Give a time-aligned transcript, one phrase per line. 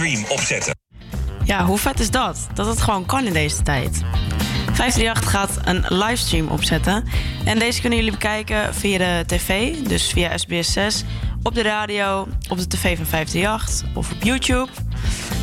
[0.00, 0.74] livestream opzetten.
[1.44, 2.46] Ja, hoe vet is dat?
[2.54, 4.02] Dat het gewoon kan in deze tijd.
[4.72, 7.04] 538 gaat een livestream opzetten.
[7.44, 11.04] En deze kunnen jullie bekijken via de tv, dus via SBS 6,
[11.42, 14.68] op de radio, op de tv van 538 of op YouTube.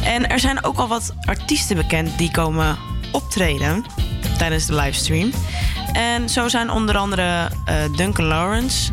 [0.04, 2.78] En er zijn ook al wat artiesten bekend die komen
[3.12, 3.86] optreden
[4.38, 5.32] tijdens de livestream.
[5.94, 8.92] En zo zijn onder andere uh, Duncan Lawrence.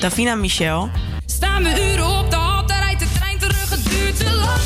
[0.00, 0.90] Davina Michel.
[1.26, 4.60] Staan we uren op de hal, daar rijdt de trein terug, het duurt te lang.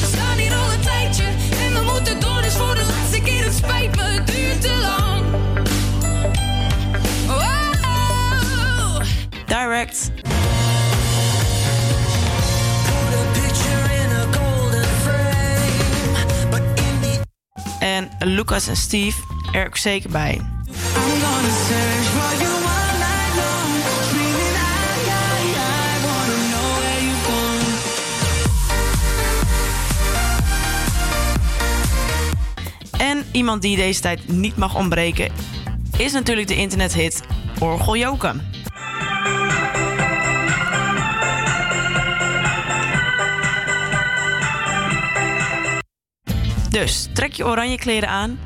[0.00, 1.24] We staan hier al een tijdje
[1.64, 4.78] en we moeten door, dus voor de laatste keer het spijt me, het duurt te
[4.80, 5.24] lang.
[7.28, 9.00] Oh.
[9.46, 10.10] Direct.
[17.80, 19.18] En Lucas en Steve
[19.52, 20.40] er ook zeker bij.
[22.42, 22.69] I'm
[33.32, 35.32] iemand die deze tijd niet mag ontbreken
[35.96, 37.22] is natuurlijk de internethit
[37.58, 38.42] Orgeljoken.
[46.70, 48.38] Dus trek je oranje kleren aan,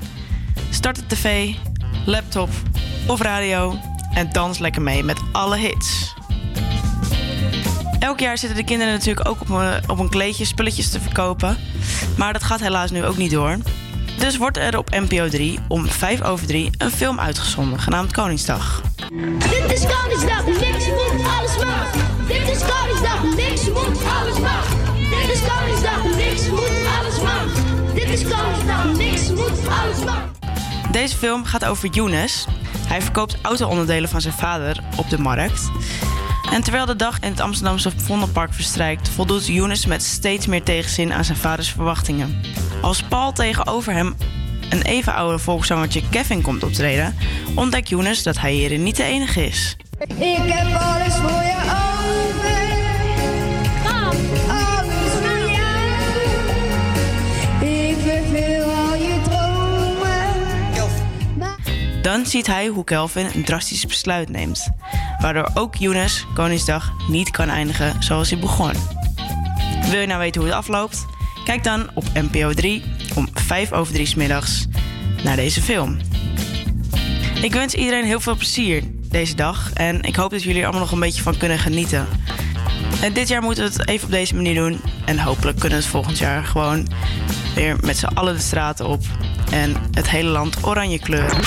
[0.70, 1.54] start de tv,
[2.06, 2.48] laptop
[3.06, 3.78] of radio
[4.14, 6.14] en dans lekker mee met alle hits.
[7.98, 11.56] Elk jaar zitten de kinderen natuurlijk ook op een, op een kleedje spulletjes te verkopen.
[12.16, 13.58] Maar dat gaat helaas nu ook niet door.
[14.18, 18.82] Dus wordt er op NPO 3 om 5 over 3 een film uitgezonden genaamd Koningsdag.
[19.38, 21.90] Dit is Koningsdag, niks moet, alles mag.
[22.26, 24.66] Dit is Koningsdag, niks moet, alles mag.
[25.10, 27.46] Dit is Koningsdag, niks moet, alles mag.
[27.94, 30.22] Dit is Koningsdag, niks moet, alles mag.
[30.90, 32.46] Deze film gaat over Younes.
[32.86, 35.70] Hij verkoopt auto-onderdelen van zijn vader op de markt.
[36.52, 41.12] En terwijl de dag in het Amsterdamse Vondelpark verstrijkt, voldoet Younes met steeds meer tegenzin
[41.12, 42.40] aan zijn vaders verwachtingen.
[42.82, 44.14] Als Paul tegenover hem
[44.70, 47.16] een even oude volkszangertje Kevin komt optreden,
[47.54, 49.76] ontdekt Younes dat hij hierin niet de enige is.
[50.08, 51.83] Ik heb alles voor je
[62.04, 64.68] Dan ziet hij hoe Kelvin een drastisch besluit neemt,
[65.18, 68.72] waardoor ook Younes Koningsdag niet kan eindigen zoals hij begon.
[69.90, 71.06] Wil je nou weten hoe het afloopt?
[71.44, 72.82] Kijk dan op NPO 3
[73.14, 74.66] om 5 over 3 s middags
[75.22, 75.98] naar deze film.
[77.42, 80.82] Ik wens iedereen heel veel plezier deze dag en ik hoop dat jullie er allemaal
[80.82, 82.06] nog een beetje van kunnen genieten.
[83.02, 85.84] En dit jaar moeten we het even op deze manier doen en hopelijk kunnen we
[85.84, 86.88] het volgend jaar gewoon
[87.54, 89.02] weer met z'n allen de straten op
[89.50, 91.42] en het hele land oranje kleuren.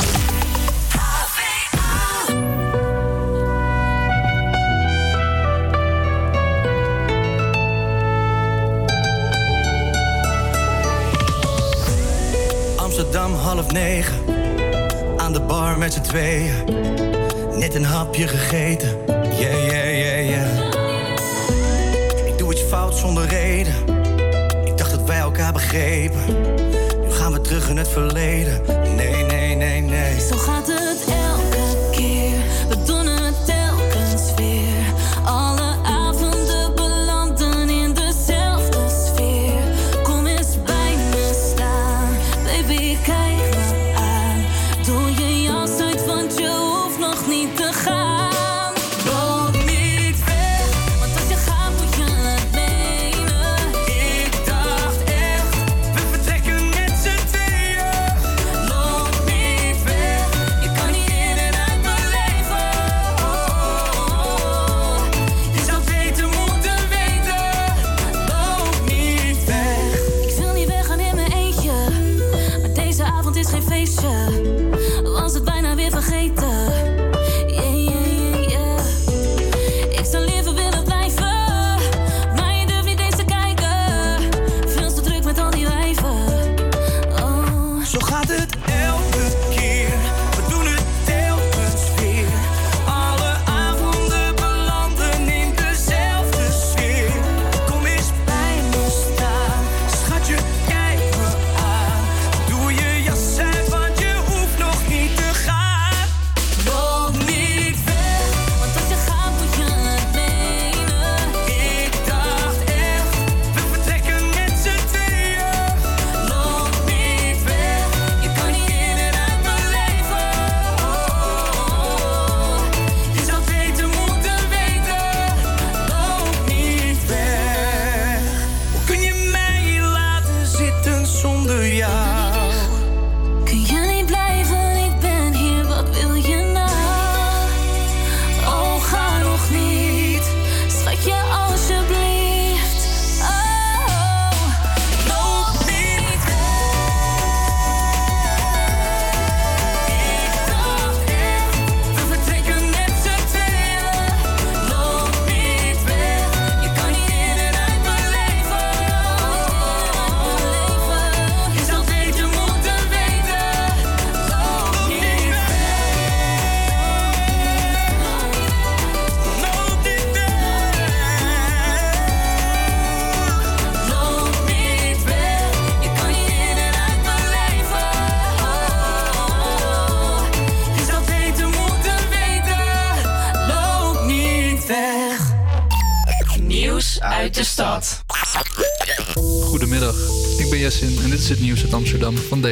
[13.75, 14.11] Half.
[15.17, 16.51] Aan de bar met z'n tweeën.
[17.57, 18.97] Net een hapje gegeten.
[19.07, 20.67] Yeah, yeah, yeah, yeah.
[22.25, 23.73] Ik doe iets fout zonder reden.
[24.65, 26.25] Ik dacht dat wij elkaar begrepen.
[27.01, 28.61] Nu gaan we terug in het verleden.
[28.95, 30.19] Nee, nee, nee, nee.
[30.19, 30.76] Zo gaat het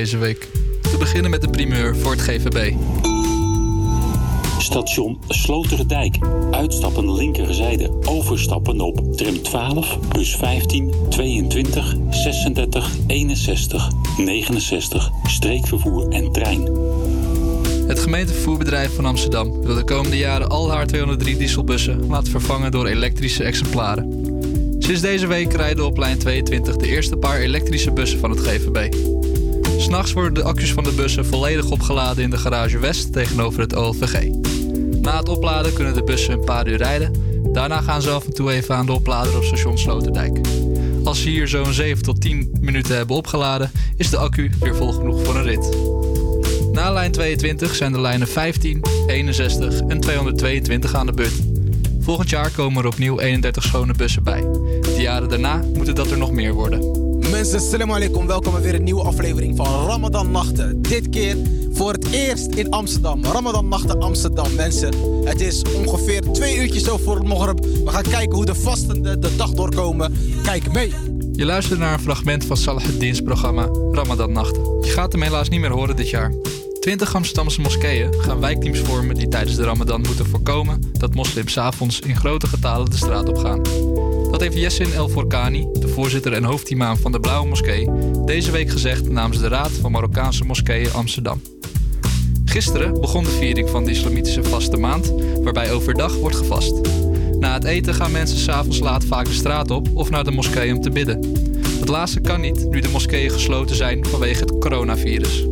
[0.05, 0.47] deze week.
[0.81, 2.73] Te beginnen met de primeur voor het GVB.
[4.57, 6.17] Station Sloterdijk.
[6.51, 7.91] Uitstappen linkerzijde.
[8.03, 15.09] Overstappen op tram 12, bus 15, 22, 36, 61, 69.
[15.23, 16.61] Streekvervoer en trein.
[17.87, 22.85] Het gemeentevervoerbedrijf van Amsterdam wil de komende jaren al haar 203 dieselbussen laten vervangen door
[22.85, 24.33] elektrische exemplaren.
[24.79, 28.93] Sinds deze week rijden op lijn 22 de eerste paar elektrische bussen van het GVB.
[29.77, 33.75] S'nachts worden de accu's van de bussen volledig opgeladen in de garage West tegenover het
[33.75, 34.29] OLVG.
[35.01, 37.11] Na het opladen kunnen de bussen een paar uur rijden.
[37.53, 40.39] Daarna gaan ze af en toe even aan de oplader op station Sloterdijk.
[41.03, 44.91] Als ze hier zo'n 7 tot 10 minuten hebben opgeladen, is de accu weer vol
[44.91, 45.77] genoeg voor een rit.
[46.71, 51.41] Na lijn 22 zijn de lijnen 15, 61 en 222 aan de beurt.
[51.99, 54.41] Volgend jaar komen er opnieuw 31 schone bussen bij.
[54.81, 57.04] De jaren daarna moeten dat er nog meer worden.
[57.31, 58.27] Mensen, salam alaikum.
[58.27, 60.81] Welkom bij weer een nieuwe aflevering van Ramadan Nachten.
[60.81, 61.37] Dit keer
[61.71, 63.23] voor het eerst in Amsterdam.
[63.23, 64.93] Ramadan Nachten Amsterdam, mensen.
[65.23, 67.65] Het is ongeveer twee uurtjes zo voor het Maghrib.
[67.65, 70.13] We gaan kijken hoe de vastenden de dag doorkomen.
[70.43, 70.93] Kijk mee.
[71.31, 74.63] Je luistert naar een fragment van Salahuddin's programma Ramadan Nachten.
[74.81, 76.33] Je gaat hem helaas niet meer horen dit jaar.
[76.79, 81.99] 20 Amsterdamse moskeeën gaan wijkteams vormen die tijdens de Ramadan moeten voorkomen dat moslims avonds
[81.99, 83.61] in grote getalen de straat op gaan.
[84.31, 87.89] Dat heeft Yessin El Forkani, de voorzitter en hoofdimam van de Blauwe Moskee,
[88.25, 91.41] deze week gezegd namens de Raad van Marokkaanse Moskeeën Amsterdam.
[92.45, 95.13] Gisteren begon de viering van de islamitische vaste maand,
[95.43, 96.73] waarbij overdag wordt gevast.
[97.39, 100.73] Na het eten gaan mensen s'avonds laat vaak de straat op of naar de moskee
[100.73, 101.21] om te bidden.
[101.79, 105.45] Dat laatste kan niet nu de moskeeën gesloten zijn vanwege het coronavirus.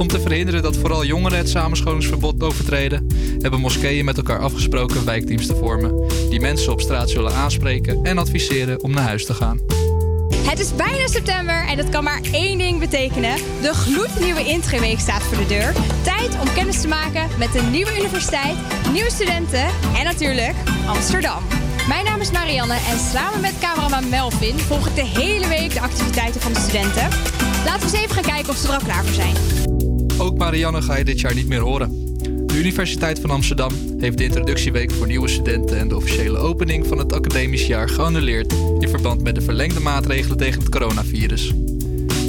[0.00, 3.06] Om te verhinderen dat vooral jongeren het samenscholingsverbod overtreden,
[3.38, 8.18] hebben moskeeën met elkaar afgesproken wijkteams te vormen, die mensen op straat zullen aanspreken en
[8.18, 9.60] adviseren om naar huis te gaan.
[10.34, 13.34] Het is bijna september en dat kan maar één ding betekenen.
[13.62, 15.72] De gloednieuwe intraweek staat voor de deur.
[16.02, 18.56] Tijd om kennis te maken met de nieuwe universiteit,
[18.92, 20.54] nieuwe studenten en natuurlijk
[20.86, 21.42] Amsterdam.
[21.88, 25.80] Mijn naam is Marianne en samen met cameraman Melvin volg ik de hele week de
[25.80, 27.08] activiteiten van de studenten.
[27.64, 29.34] Laten we eens even gaan kijken of ze er al klaar voor zijn.
[30.20, 32.16] Ook Marianne ga je dit jaar niet meer horen.
[32.46, 36.98] De Universiteit van Amsterdam heeft de introductieweek voor nieuwe studenten en de officiële opening van
[36.98, 41.52] het academisch jaar geannuleerd in verband met de verlengde maatregelen tegen het coronavirus.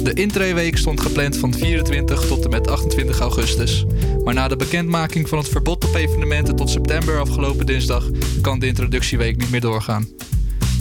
[0.02, 3.84] De intreeweek stond gepland van 24 tot en met 28 augustus.
[4.24, 8.66] Maar na de bekendmaking van het verbod op evenementen tot september afgelopen dinsdag kan de
[8.66, 10.08] introductieweek niet meer doorgaan.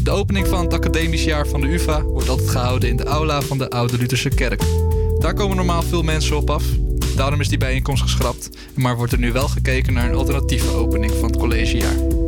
[0.03, 3.41] De opening van het academisch jaar van de UvA wordt altijd gehouden in de aula
[3.41, 4.61] van de Oude Lutherse Kerk.
[5.19, 6.63] Daar komen normaal veel mensen op af.
[7.15, 11.11] Daarom is die bijeenkomst geschrapt, maar wordt er nu wel gekeken naar een alternatieve opening
[11.11, 12.20] van het collegejaar.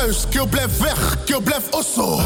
[0.00, 2.20] Thuis, kill blijf weg, blijf osso.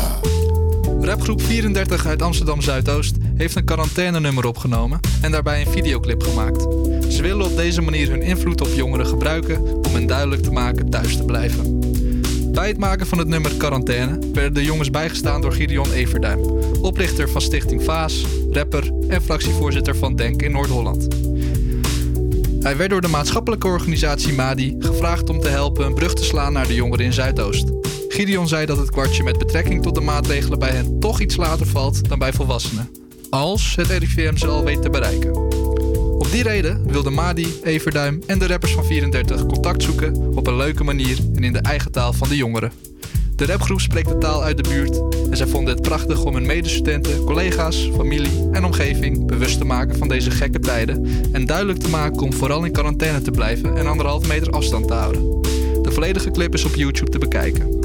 [1.01, 6.63] Rapgroep 34 uit Amsterdam Zuidoost heeft een quarantainenummer opgenomen en daarbij een videoclip gemaakt.
[7.13, 10.91] Ze willen op deze manier hun invloed op jongeren gebruiken om hen duidelijk te maken
[10.91, 11.81] thuis te blijven.
[12.53, 16.41] Bij het maken van het nummer Quarantaine werden de jongens bijgestaan door Gideon Everduim,
[16.81, 21.24] oprichter van Stichting Vaas, rapper en fractievoorzitter van Denk in Noord-Holland.
[22.65, 26.53] Hij werd door de maatschappelijke organisatie MADI gevraagd om te helpen een brug te slaan
[26.53, 27.73] naar de jongeren in Zuidoost.
[28.09, 31.67] Gideon zei dat het kwartje met betrekking tot de maatregelen bij hen toch iets later
[31.67, 32.91] valt dan bij volwassenen.
[33.31, 35.37] Als het RIVM ze al weet te bereiken.
[36.19, 40.57] Op die reden wilden Madi, Everduim en de rappers van 34 contact zoeken op een
[40.57, 42.73] leuke manier en in de eigen taal van de jongeren.
[43.37, 45.01] De rapgroep spreekt de taal uit de buurt
[45.31, 49.99] en zij vonden het prachtig om hun medestudenten, collega's, familie en omgeving bewust te maken
[49.99, 53.87] van deze gekke tijden en duidelijk te maken om vooral in quarantaine te blijven en
[53.87, 55.43] anderhalve meter afstand te houden.
[55.83, 57.79] De volledige clip is op YouTube te bekijken.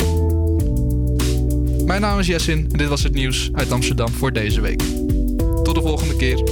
[1.85, 4.81] Mijn naam is Jessin en dit was het nieuws uit Amsterdam voor deze week.
[5.63, 6.43] Tot de volgende keer.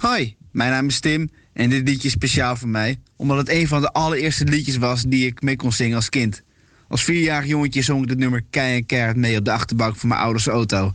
[0.00, 3.68] Hoi, mijn naam is Tim en dit liedje is speciaal voor mij, omdat het een
[3.68, 6.42] van de allereerste liedjes was die ik mee kon zingen als kind.
[6.88, 10.46] Als vierjarig jongetje zong ik het nummer Keihard mee op de achterbank van mijn ouders
[10.46, 10.94] auto.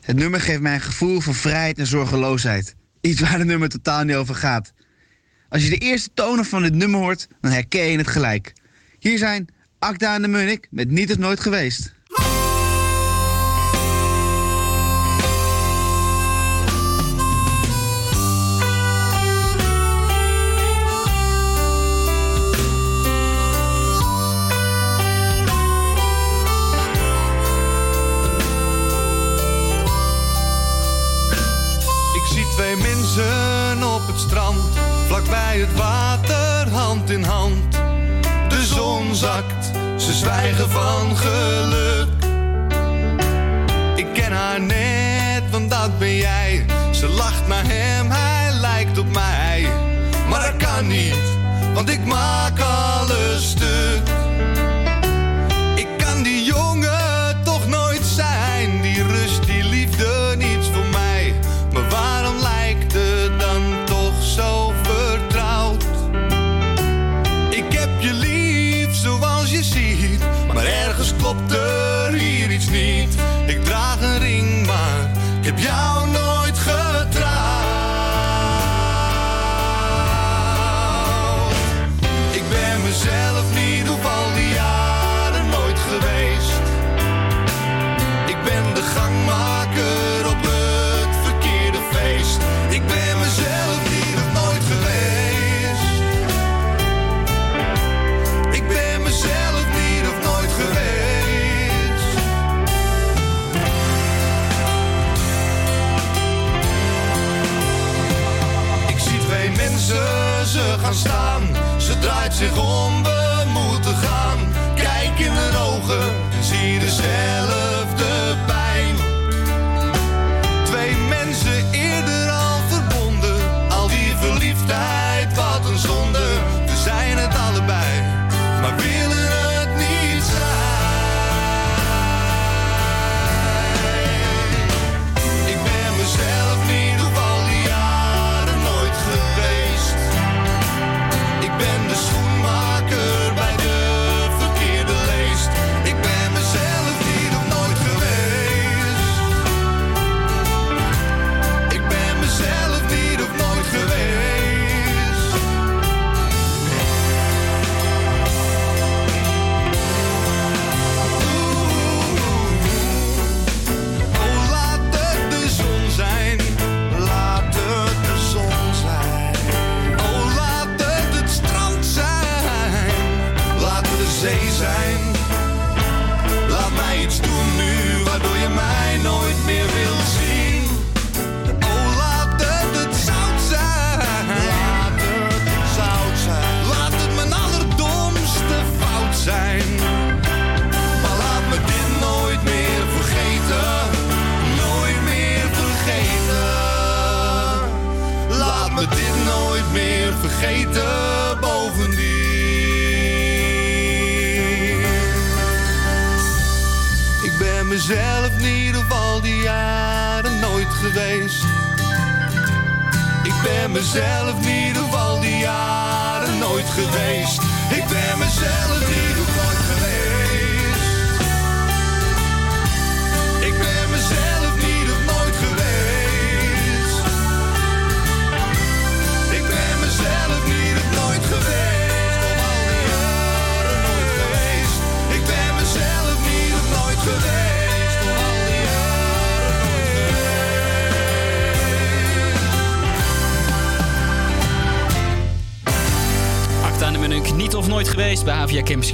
[0.00, 2.74] Het nummer geeft mij een gevoel van vrijheid en zorgeloosheid.
[3.00, 4.72] Iets waar het nummer totaal niet over gaat.
[5.48, 8.52] Als je de eerste tonen van dit nummer hoort, dan herken je het gelijk.
[8.98, 9.48] Hier zijn
[9.78, 11.93] Akda en de Munnik met Niet of Nooit Geweest.
[35.14, 37.72] Vlakbij het water, hand in hand.
[38.48, 42.08] De zon zakt, ze zwijgen van geluk.
[43.96, 46.64] Ik ken haar net, want dat ben jij.
[46.90, 49.68] Ze lacht naar hem, hij lijkt op mij.
[50.28, 51.36] Maar dat kan niet,
[51.74, 52.93] want ik maak alles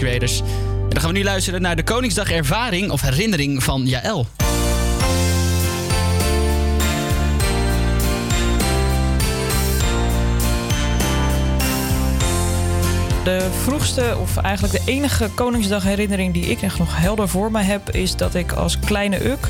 [0.00, 4.26] En dan gaan we nu luisteren naar de Koningsdag ervaring of herinnering van Jaël.
[13.25, 18.16] De vroegste, of eigenlijk de enige Koningsdagherinnering die ik nog helder voor me heb, is
[18.16, 19.49] dat ik als kleine uk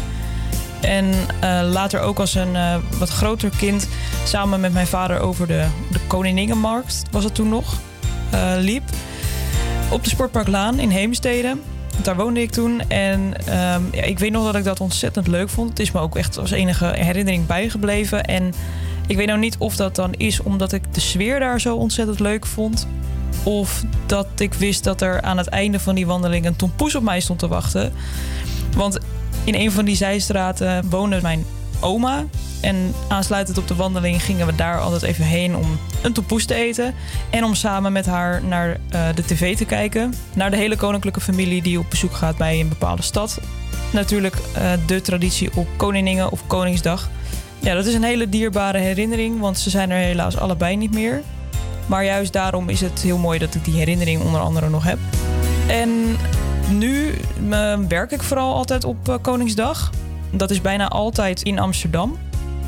[0.80, 3.88] en eh, later ook als een eh, wat groter kind
[4.24, 6.00] samen met mijn vader over de, de
[7.10, 7.78] was het toen nog,
[8.30, 8.89] eh, liep.
[9.90, 11.56] Op de Sportparklaan in Heemstede.
[12.02, 12.80] Daar woonde ik toen.
[12.88, 15.68] En ehm, ja, ik weet nog dat ik dat ontzettend leuk vond.
[15.68, 18.24] Het is me ook echt als enige herinnering bijgebleven.
[18.24, 18.52] En
[19.06, 22.20] ik weet nou niet of dat dan is omdat ik de sfeer daar zo ontzettend
[22.20, 22.86] leuk vond.
[23.42, 27.02] Of dat ik wist dat er aan het einde van die wandeling een tompoes op
[27.02, 27.92] mij stond te wachten.
[28.76, 28.98] Want
[29.44, 31.44] in een van die zijstraten woonde mijn
[31.80, 32.24] oma.
[32.60, 36.54] En aansluitend op de wandeling gingen we daar altijd even heen om een tompoes te
[36.54, 36.94] eten.
[37.30, 40.14] En om samen met haar naar eh, de tv te kijken.
[40.34, 43.40] Naar de hele koninklijke familie die op bezoek gaat bij een bepaalde stad.
[43.92, 47.08] Natuurlijk eh, de traditie op Koningen of Koningsdag.
[47.58, 51.22] Ja, dat is een hele dierbare herinnering, want ze zijn er helaas allebei niet meer.
[51.86, 54.98] Maar juist daarom is het heel mooi dat ik die herinnering onder andere nog heb.
[55.66, 56.16] En
[56.70, 57.14] nu
[57.50, 59.90] eh, werk ik vooral altijd op Koningsdag.
[60.30, 62.18] Dat is bijna altijd in Amsterdam.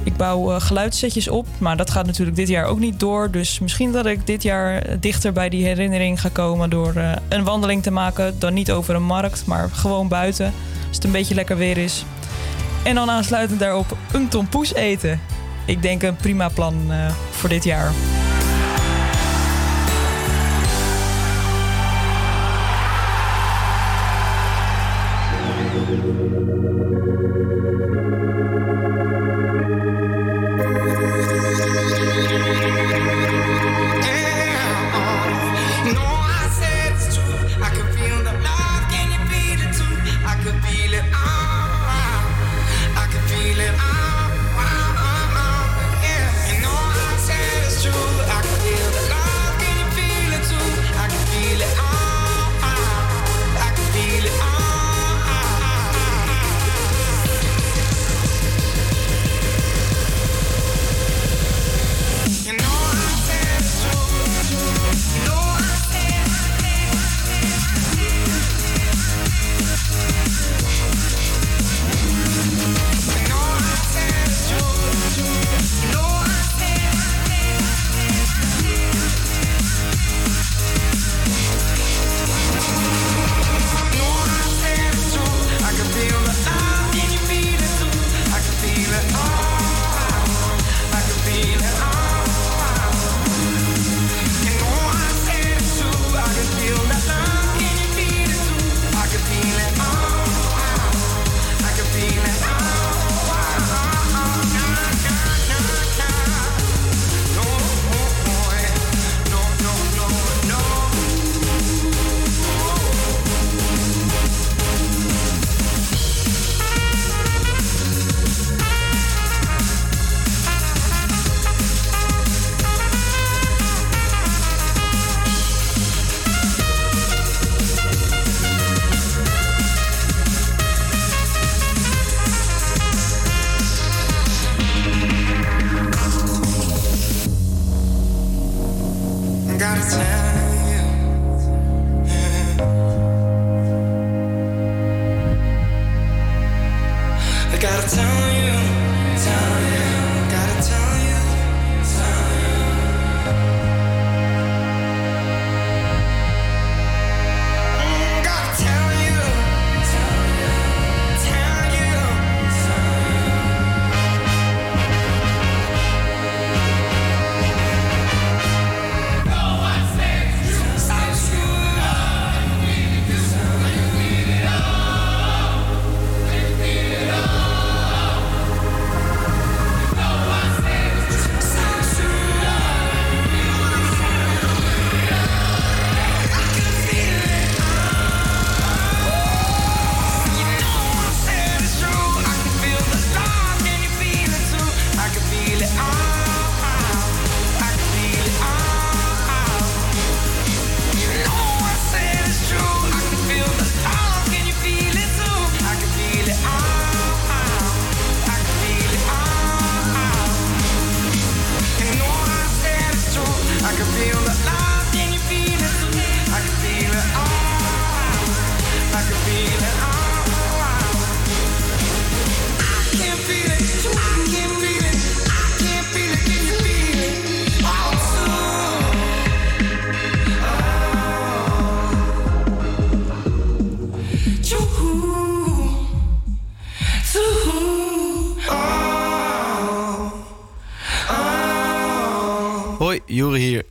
[0.05, 3.31] Ik bouw eh, geluidssetjes op, maar dat gaat natuurlijk dit jaar ook niet door.
[3.31, 7.45] Dus misschien dat ik dit jaar dichter bij die herinnering ga komen door eh, een
[7.45, 8.39] wandeling te maken.
[8.39, 10.53] Dan niet over een markt, maar gewoon buiten.
[10.89, 12.05] Als het een beetje lekker weer is.
[12.85, 15.21] En dan aansluitend daarop een tompoes eten.
[15.65, 17.93] Ik denk een prima plan eh, voor dit jaar.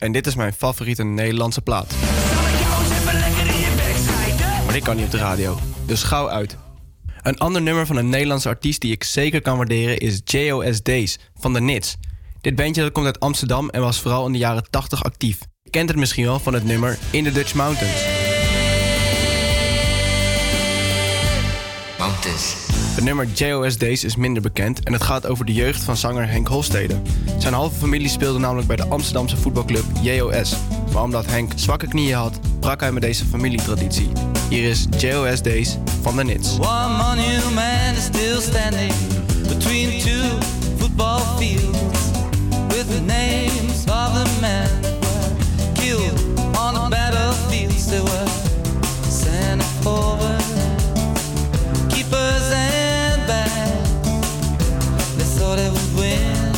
[0.01, 1.93] En dit is mijn favoriete Nederlandse plaat.
[4.63, 6.57] Maar dit kan niet op de radio, dus gauw uit.
[7.21, 11.19] Een ander nummer van een Nederlandse artiest die ik zeker kan waarderen is JOS Days
[11.39, 11.95] van de Nits.
[12.41, 15.39] Dit bandje komt uit Amsterdam en was vooral in de jaren 80 actief.
[15.63, 18.03] Je kent het misschien wel van het nummer In the Dutch Mountains.
[21.97, 22.70] Mountains.
[23.01, 26.29] Het nummer JOS Days is minder bekend en het gaat over de jeugd van zanger
[26.29, 27.01] Henk Hofstede.
[27.37, 30.55] Zijn halve familie speelde namelijk bij de Amsterdamse voetbalclub JOS.
[30.93, 34.09] Maar omdat Henk zwakke knieën had, brak hij met deze familietraditie.
[34.49, 36.57] Hier is JOS Days van de Nits.
[36.59, 38.93] One monument is still standing
[39.47, 40.37] between two
[40.77, 41.99] football fields
[42.67, 44.69] with the names of the men
[45.73, 47.87] killed on the battlefields.
[47.87, 48.29] They were
[49.81, 50.41] forward,
[55.41, 56.53] thought it would win.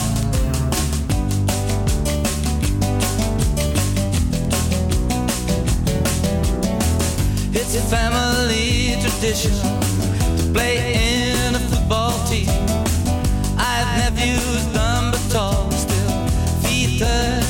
[7.56, 9.54] It's a family tradition
[10.38, 12.50] to play in a football team.
[13.58, 16.12] I have nephews, dumb but tall, still
[16.64, 17.43] feet.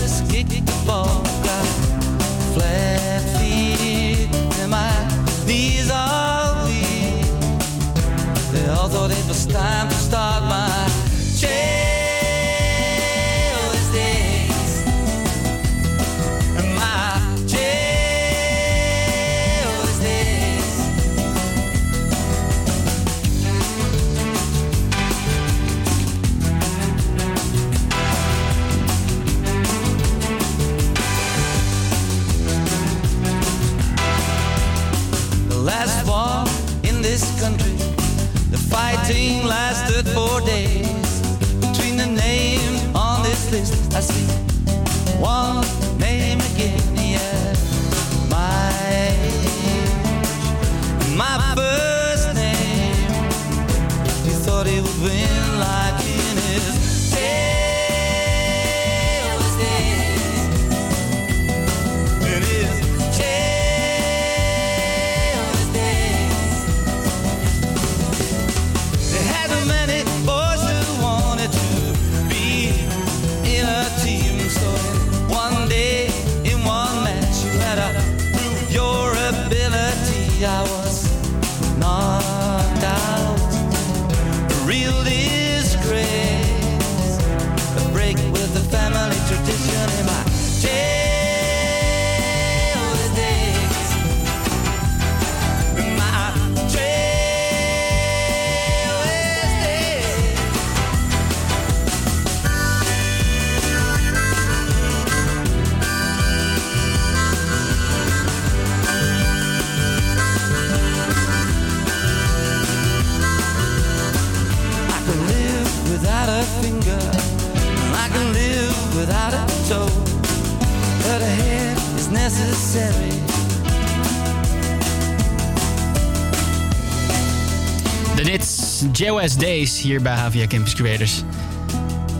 [129.03, 131.21] JOS Days hier bij Havia Campus Creators.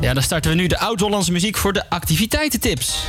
[0.02, 3.06] Ja, dan starten we nu de Oud-Hollandse muziek voor de activiteitentips.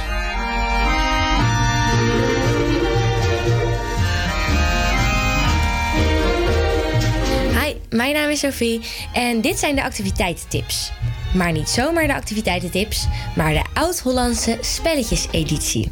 [7.61, 8.81] Hi, mijn naam is Sophie
[9.13, 10.93] en dit zijn de activiteitentips.
[11.33, 13.07] Maar niet zomaar de activiteitentips,
[13.37, 15.91] maar de Oud-Hollandse spelletjeseditie.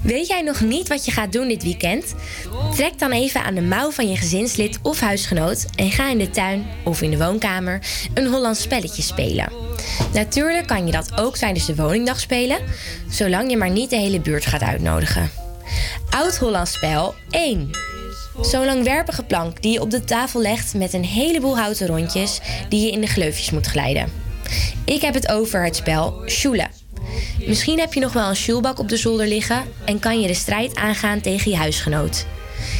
[0.00, 2.14] Weet jij nog niet wat je gaat doen dit weekend?
[2.78, 6.30] Trek dan even aan de mouw van je gezinslid of huisgenoot en ga in de
[6.30, 7.82] tuin of in de woonkamer
[8.14, 9.52] een Hollands spelletje spelen.
[10.12, 12.58] Natuurlijk kan je dat ook tijdens de woningdag spelen,
[13.08, 15.30] zolang je maar niet de hele buurt gaat uitnodigen.
[16.10, 17.70] Oud-Hollands spel 1.
[18.40, 22.84] Zo'n langwerpige plank die je op de tafel legt met een heleboel houten rondjes die
[22.84, 24.12] je in de gleufjes moet glijden.
[24.84, 26.70] Ik heb het over het spel Sjoelen.
[27.46, 30.34] Misschien heb je nog wel een sjoelbak op de zolder liggen en kan je de
[30.34, 32.26] strijd aangaan tegen je huisgenoot.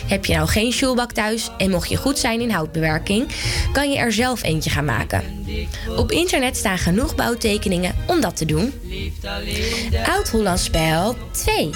[0.09, 3.29] Heb je nou geen sjoelbak thuis en mocht je goed zijn in houtbewerking,
[3.73, 5.23] kan je er zelf eentje gaan maken.
[5.97, 8.73] Op internet staan genoeg bouwtekeningen om dat te doen.
[10.07, 11.71] Oud-Hollands spel 2.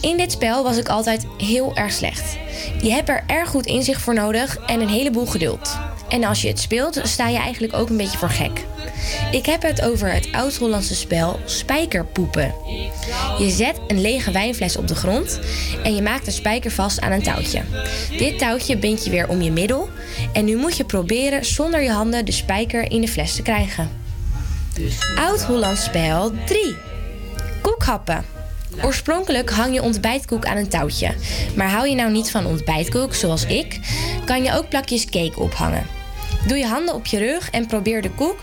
[0.00, 2.36] In dit spel was ik altijd heel erg slecht.
[2.82, 5.78] Je hebt er erg goed inzicht voor nodig en een heleboel geduld.
[6.12, 8.64] En als je het speelt, sta je eigenlijk ook een beetje voor gek.
[9.30, 12.54] Ik heb het over het oud-Hollandse spel spijkerpoepen.
[13.38, 15.40] Je zet een lege wijnfles op de grond
[15.82, 17.62] en je maakt de spijker vast aan een touwtje.
[18.18, 19.88] Dit touwtje bind je weer om je middel
[20.32, 23.90] en nu moet je proberen zonder je handen de spijker in de fles te krijgen.
[25.16, 26.76] Oud-Hollands spel 3.
[27.60, 28.24] Koekhappen.
[28.82, 31.14] Oorspronkelijk hang je ontbijtkoek aan een touwtje.
[31.56, 33.80] Maar hou je nou niet van ontbijtkoek, zoals ik,
[34.24, 36.01] kan je ook plakjes cake ophangen.
[36.46, 38.42] Doe je handen op je rug en probeer de koek,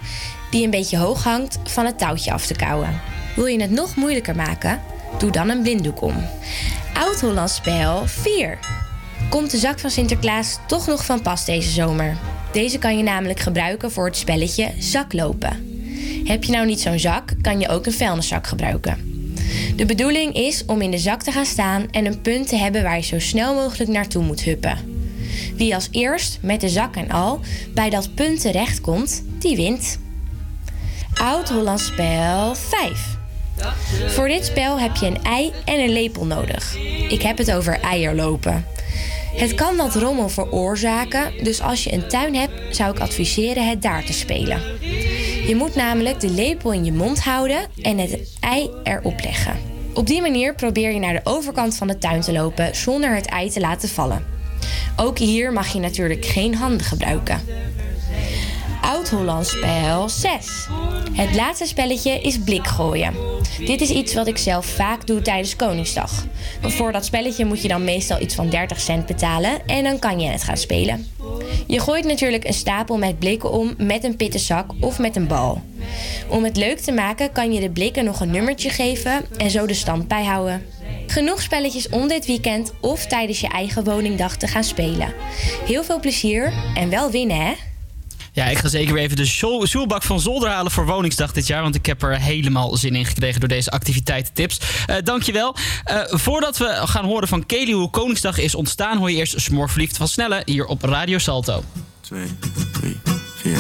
[0.52, 3.02] die een beetje hoog hangt, van het touwtje af te kouwen.
[3.36, 4.82] Wil je het nog moeilijker maken?
[5.18, 6.16] Doe dan een blinddoek om.
[6.94, 8.60] Oud-Hollands spel 4.
[9.30, 12.18] Komt de zak van Sinterklaas toch nog van pas deze zomer?
[12.52, 15.82] Deze kan je namelijk gebruiken voor het spelletje zaklopen.
[16.24, 19.24] Heb je nou niet zo'n zak, kan je ook een vuilniszak gebruiken.
[19.76, 22.84] De bedoeling is om in de zak te gaan staan en een punt te hebben
[22.84, 24.99] waar je zo snel mogelijk naartoe moet huppen.
[25.60, 27.40] Wie als eerst, met de zak en al,
[27.74, 30.00] bij dat punt terechtkomt, die wint.
[31.14, 33.18] Oud-Hollands spel 5.
[34.08, 36.78] Voor dit spel heb je een ei en een lepel nodig.
[37.10, 38.66] Ik heb het over eierlopen.
[39.36, 43.82] Het kan wat rommel veroorzaken, dus als je een tuin hebt, zou ik adviseren het
[43.82, 44.62] daar te spelen.
[45.48, 49.58] Je moet namelijk de lepel in je mond houden en het ei erop leggen.
[49.94, 53.26] Op die manier probeer je naar de overkant van de tuin te lopen zonder het
[53.26, 54.39] ei te laten vallen.
[54.96, 57.42] Ook hier mag je natuurlijk geen handen gebruiken.
[58.82, 60.68] Oud-Hollands spel 6.
[61.12, 63.14] Het laatste spelletje is blikgooien.
[63.66, 66.26] Dit is iets wat ik zelf vaak doe tijdens Koningsdag.
[66.62, 70.20] Voor dat spelletje moet je dan meestal iets van 30 cent betalen en dan kan
[70.20, 71.08] je het gaan spelen.
[71.68, 75.62] Je gooit natuurlijk een stapel met blikken om met een pittenzak of met een bal.
[76.30, 79.66] Om het leuk te maken kan je de blikken nog een nummertje geven en zo
[79.66, 80.66] de stand bijhouden.
[81.10, 85.14] Genoeg spelletjes om dit weekend of tijdens je eigen woningdag te gaan spelen.
[85.66, 87.54] Heel veel plezier en wel winnen hè!
[88.34, 91.48] Ja, ik ga zeker weer even de zo- zoelbak van Zolder halen voor Woningsdag dit
[91.48, 91.62] jaar.
[91.62, 94.60] Want ik heb er helemaal zin in gekregen door deze activiteitentips.
[94.86, 95.56] Eh dankjewel.
[95.84, 98.98] Eh voordat we gaan horen van Kelly hoe Koningsdag is ontstaan...
[98.98, 101.64] hoor je eerst Smorverliefd van Snelle hier op Radio Salto.
[102.02, 102.26] 2,
[102.72, 102.98] 3,
[103.36, 103.58] 4.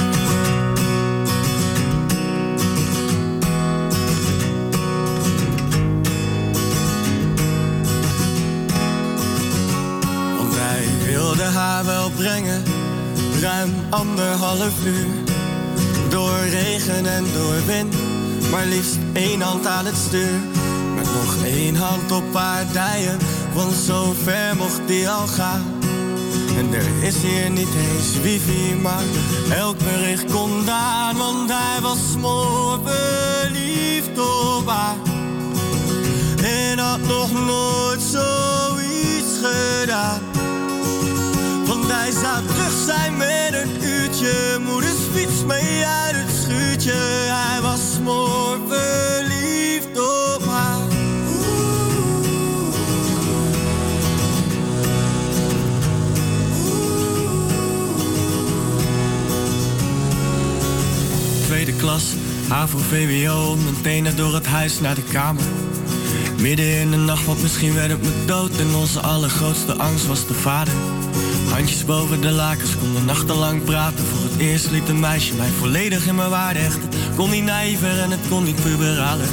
[11.39, 12.63] Wilde haar wel brengen,
[13.41, 15.08] ruim anderhalf uur.
[16.10, 17.95] Door regen en door wind,
[18.52, 20.39] maar liefst één hand aan het stuur.
[20.95, 23.17] Met nog één hand op haar dijen,
[23.54, 25.63] want zo ver mocht die al gaan.
[26.58, 29.04] En er is hier niet eens wifi, maar
[29.58, 31.17] elk bericht kon aan.
[31.17, 34.95] Want hij was mooi verliefd op haar.
[36.43, 40.28] En had nog nooit zoiets gedaan.
[41.87, 44.57] Hij zou terug zijn met een uurtje.
[44.65, 46.93] Moeders fiets mee uit het schuurtje.
[47.31, 50.87] Hij was mooi verliefd op haar.
[61.45, 62.03] Tweede klas,
[62.47, 65.43] HAVO, VWO, mijn tenen door het huis naar de kamer.
[66.39, 68.59] Midden in de nacht, want misschien werd het me dood.
[68.59, 70.73] En onze allergrootste angst was de vader.
[71.49, 74.05] Handjes boven de lakens, konden nachtenlang praten.
[74.05, 76.89] Voor het eerst liet een meisje mij volledig in mijn waarde hechten.
[77.15, 79.27] Kon niet naïver en het kon niet puberaler.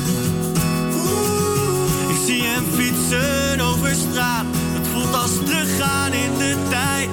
[2.09, 4.45] Ik zie hem fietsen over straat.
[4.53, 7.09] Het voelt als teruggaan in de tijd.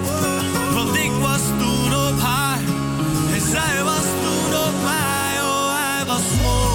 [0.74, 2.60] Want ik was toen op haar
[3.34, 5.42] en zij was toen op mij.
[5.42, 6.73] Oh, hij was mooi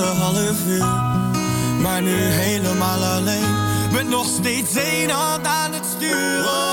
[0.00, 0.84] anderhalf uur.
[1.80, 3.54] Maar nu helemaal alleen.
[3.92, 6.63] Met nog steeds één hand aan het stuur.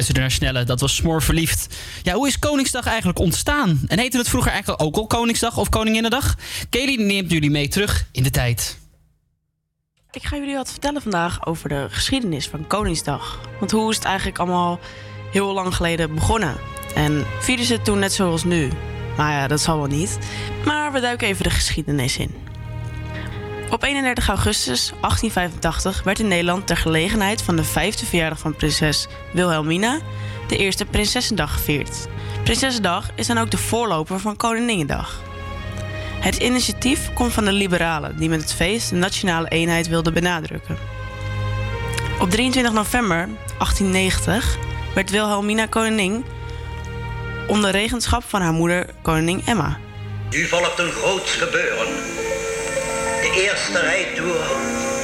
[0.00, 1.76] Luisterde naar dat was Smoor Verliefd.
[2.02, 3.80] Ja, hoe is Koningsdag eigenlijk ontstaan?
[3.86, 6.34] En heette het vroeger eigenlijk ook al Koningsdag of Koninginnedag?
[6.70, 8.78] Kelly neemt jullie mee terug in de tijd.
[10.10, 13.40] Ik ga jullie wat vertellen vandaag over de geschiedenis van Koningsdag.
[13.58, 14.78] Want hoe is het eigenlijk allemaal
[15.32, 16.56] heel lang geleden begonnen?
[16.94, 18.70] En vierden ze het toen net zoals nu?
[19.16, 20.18] Maar ja, dat zal wel niet.
[20.64, 22.49] Maar we duiken even de geschiedenis in.
[23.70, 29.06] Op 31 augustus 1885 werd in Nederland ter gelegenheid van de vijfde verjaardag van prinses
[29.32, 29.98] Wilhelmina
[30.48, 32.06] de eerste Prinsessendag gevierd.
[32.44, 35.22] Prinsessendag is dan ook de voorloper van Koninginnedag.
[36.20, 40.78] Het initiatief komt van de liberalen die met het feest de nationale eenheid wilden benadrukken.
[42.20, 43.28] Op 23 november
[43.58, 44.56] 1890
[44.94, 46.24] werd Wilhelmina koningin
[47.46, 49.78] onder regenschap van haar moeder koningin Emma.
[50.30, 51.88] Nu volgt een groots gebeuren.
[53.20, 54.44] De eerste rijtoer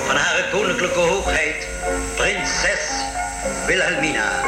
[0.06, 1.68] van Hare Koninklijke Hoogheid,
[2.16, 3.04] Prinses
[3.66, 4.44] Wilhelmina.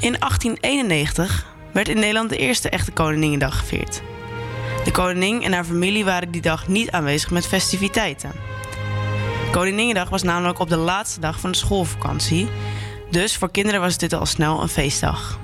[0.00, 4.02] In 1891 werd in Nederland de eerste echte Koninginnedag gevierd.
[4.84, 8.32] De koningin en haar familie waren die dag niet aanwezig met festiviteiten.
[9.50, 12.48] Koninginnedag was namelijk op de laatste dag van de schoolvakantie.
[13.10, 15.38] Dus voor kinderen was dit al snel een feestdag.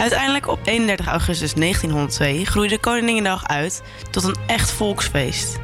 [0.00, 5.58] Uiteindelijk op 31 augustus 1902 groeide Koninginnedag uit tot een echt volksfeest.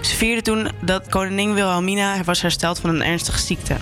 [0.00, 3.76] Ze vierden toen dat koningin Wilhelmina was hersteld van een ernstige ziekte.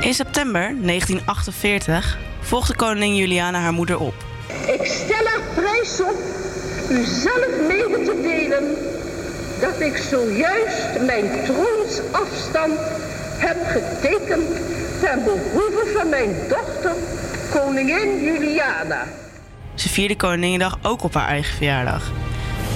[0.00, 4.14] In september 1948 volgde koningin Juliana haar moeder op.
[4.66, 6.16] Ik stel er prijs op
[6.90, 8.76] u zelf mede te delen
[9.60, 12.78] dat ik zojuist mijn troonsafstand
[13.36, 14.48] heb getekend
[15.00, 16.94] ten behoeve van mijn dochter,
[17.52, 19.04] koningin Juliana.
[19.74, 22.10] Ze vierde Koninginnedag ook op haar eigen verjaardag.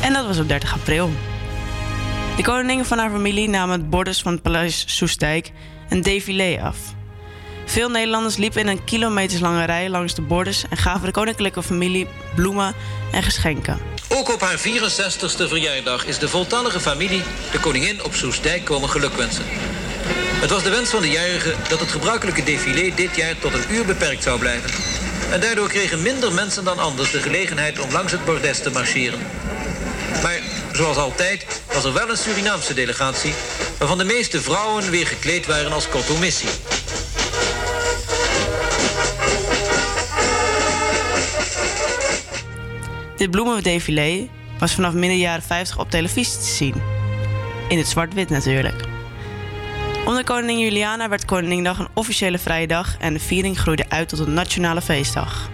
[0.02, 1.10] En dat was op 30 april.
[2.36, 5.50] De koningin van haar familie namen het bordes van het paleis Soestdijk
[5.88, 6.76] een défilé af.
[7.66, 12.06] Veel Nederlanders liepen in een kilometerslange rij langs de bordes en gaven de koninklijke familie
[12.34, 12.74] bloemen
[13.12, 13.78] en geschenken.
[14.08, 19.44] Ook op haar 64ste verjaardag is de voltallige familie de koningin op Soestdijk komen gelukwensen.
[20.40, 23.74] Het was de wens van de jarige dat het gebruikelijke défilé dit jaar tot een
[23.74, 24.70] uur beperkt zou blijven.
[25.30, 29.20] En daardoor kregen minder mensen dan anders de gelegenheid om langs het bordes te marcheren.
[30.22, 30.40] Maar
[30.72, 33.34] zoals altijd was er wel een Surinaamse delegatie...
[33.78, 36.48] waarvan de meeste vrouwen weer gekleed waren als kotomissie.
[43.16, 46.74] Dit bloemendefilé was vanaf midden jaren 50 op televisie te zien.
[47.68, 48.84] In het zwart-wit natuurlijk.
[50.04, 54.18] Onder koningin Juliana werd Koninginnedag een officiële vrije dag en de viering groeide uit tot
[54.18, 55.50] een nationale feestdag.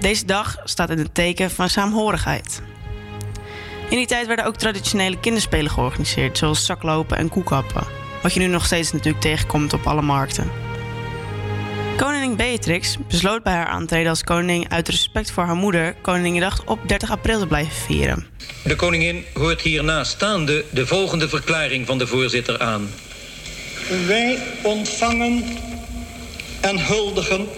[0.00, 2.62] Deze dag staat in het teken van saamhorigheid.
[3.90, 7.86] In die tijd werden ook traditionele kinderspelen georganiseerd, zoals zaklopen en koekappen.
[8.22, 10.50] Wat je nu nog steeds natuurlijk tegenkomt op alle markten.
[11.96, 16.78] Koningin Beatrix besloot bij haar aantreden als koningin uit respect voor haar moeder Koninginnedag op
[16.88, 18.26] 30 april te blijven vieren.
[18.64, 22.88] De koningin hoort hierna staande de volgende verklaring van de voorzitter aan.
[23.88, 25.44] Wij ontvangen
[26.60, 27.48] en huldigen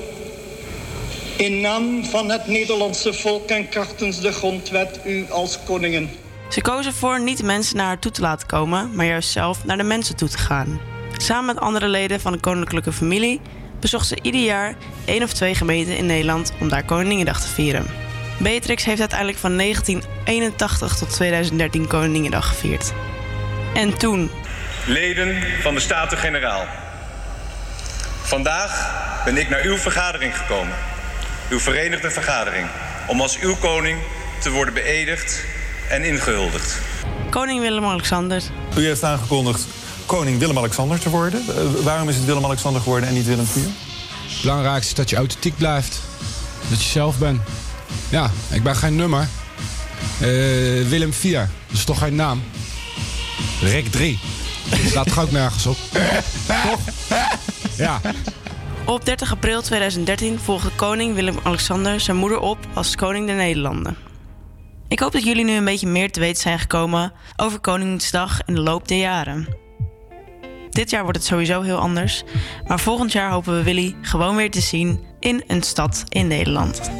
[1.36, 6.10] in naam van het Nederlandse volk en krachtens de grondwet u als koningin.
[6.48, 9.76] Ze koos ervoor niet mensen naar haar toe te laten komen, maar juist zelf naar
[9.76, 10.80] de mensen toe te gaan.
[11.16, 13.40] Samen met andere leden van de koninklijke familie
[13.80, 17.86] bezocht ze ieder jaar één of twee gemeenten in Nederland om daar Koninginnedag te vieren.
[18.38, 22.92] Beatrix heeft uiteindelijk van 1981 tot 2013 Koninginnedag gevierd.
[23.74, 24.30] En toen,
[24.86, 26.64] Leden van de Staten-Generaal.
[28.22, 28.90] Vandaag
[29.24, 30.74] ben ik naar uw vergadering gekomen.
[31.50, 32.66] Uw verenigde vergadering.
[33.06, 33.98] Om als uw koning
[34.40, 35.44] te worden beëdigd
[35.88, 36.78] en ingehuldigd.
[37.30, 38.42] koning Willem-Alexander
[38.76, 39.66] U heeft aangekondigd
[40.10, 41.42] koning Willem-Alexander te worden.
[41.48, 43.54] Eh, waarom is het Willem-Alexander geworden en niet Willem IV?
[43.54, 46.00] Het belangrijkste is dat je authentiek blijft.
[46.68, 47.40] Dat je zelf bent.
[48.08, 49.28] Ja, ik ben geen nummer.
[50.20, 50.28] Eh,
[50.88, 52.42] Willem 4, dat is toch geen naam?
[53.60, 54.18] Rek 3.
[54.70, 55.76] Dat staat toch ook nergens op?
[57.76, 58.00] Ja.
[58.84, 63.96] Op 30 april 2013 volgde koning Willem-Alexander zijn moeder op als koning der Nederlanden.
[64.88, 68.54] Ik hoop dat jullie nu een beetje meer te weten zijn gekomen over Koningsdag in
[68.54, 69.48] de loop der jaren.
[70.70, 72.22] Dit jaar wordt het sowieso heel anders,
[72.66, 76.90] maar volgend jaar hopen we Willy gewoon weer te zien in een stad in Nederland.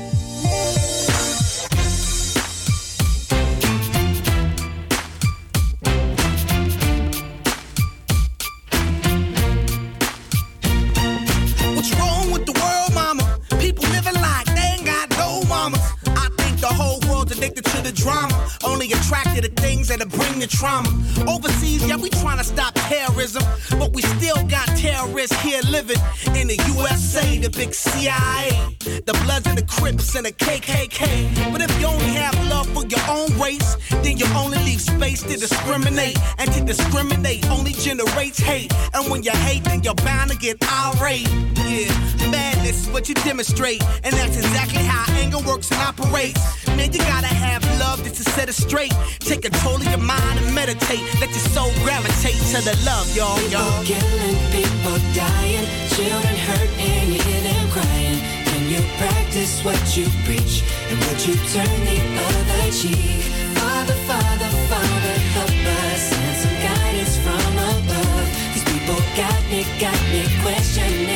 [19.40, 20.90] To things that'll bring the trauma.
[21.26, 23.42] Overseas, yeah, we trying to stop terrorism.
[23.78, 24.68] But we still got
[25.00, 25.98] terrorists here living
[26.34, 28.50] in the USA, the big CIA.
[28.80, 31.52] The Bloods and the Crips and the KKK.
[31.52, 35.22] But if you only have love for your own race, then you only leave space
[35.22, 36.18] to discriminate.
[36.38, 38.72] And to discriminate only generates hate.
[38.94, 41.28] And when you hate, then you're bound to get irate.
[41.68, 41.92] Yeah,
[42.30, 43.82] madness is what you demonstrate.
[44.04, 46.40] And that's exactly how anger works and operates.
[46.68, 48.94] Man, you gotta have love just to set it straight.
[49.18, 51.02] Take control of your mind and meditate.
[51.20, 53.84] Let your soul gravitate to the love, y'all, y'all.
[53.84, 58.18] People killing, people dying, children hurt and you hear them crying.
[58.46, 63.22] Can you practice what you preach and would you turn the other cheek?
[63.58, 68.26] Father, Father, Father, help us and some guidance from above.
[68.54, 71.09] These people got me, got me questioning.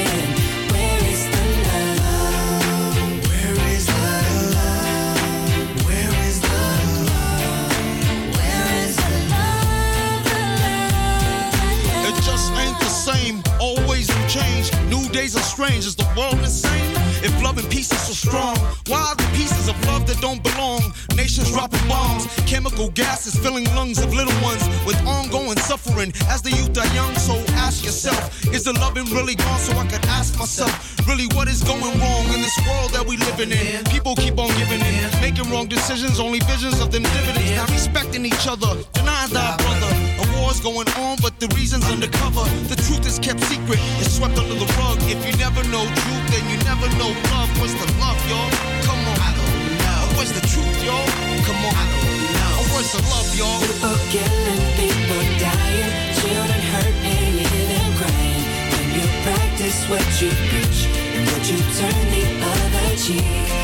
[15.15, 15.87] Days are strange.
[15.87, 16.91] Is the world insane?
[17.23, 18.57] If love and peace is so strong,
[18.91, 20.83] why are the pieces of love that don't belong?
[21.15, 26.51] Nations dropping bombs, chemical gases filling lungs of little ones with ongoing suffering as the
[26.51, 27.15] youth are young.
[27.15, 29.61] So ask yourself, is the loving really gone?
[29.61, 30.75] So I could ask myself,
[31.07, 33.85] really, what is going wrong in this world that we living in?
[33.85, 37.55] People keep on giving in, making wrong decisions, only visions of them dividends.
[37.55, 40.14] Not respecting each other, denying thy brother.
[40.55, 42.45] War's going on, but the reason's undercover.
[42.71, 44.99] The truth is kept secret, it's swept under the rug.
[45.11, 47.51] If you never know truth, then you never know love.
[47.59, 48.51] What's the love, y'all?
[48.87, 49.19] Come on.
[49.19, 50.03] I don't know.
[50.15, 51.07] What's the truth, y'all?
[51.43, 51.75] Come on.
[51.75, 52.71] I don't know.
[52.71, 53.59] What's the love, y'all?
[53.67, 55.91] People killing, people dying,
[56.23, 58.45] children hurt and you hear them crying.
[58.71, 60.87] When you practice what you preach
[61.19, 63.64] and what you turn the other cheek.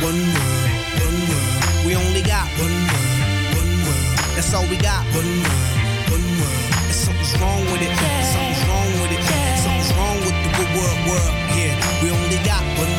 [0.00, 0.70] One world,
[1.02, 1.84] one world.
[1.84, 3.18] We only got one world,
[3.58, 4.14] one world.
[4.38, 5.02] That's all we got.
[5.10, 5.74] One world,
[6.14, 6.70] one world.
[6.86, 7.90] And something's wrong with it.
[7.98, 9.22] Something's wrong with it.
[9.58, 11.34] Something's wrong with the good world, world.
[11.58, 12.97] Yeah, we only got one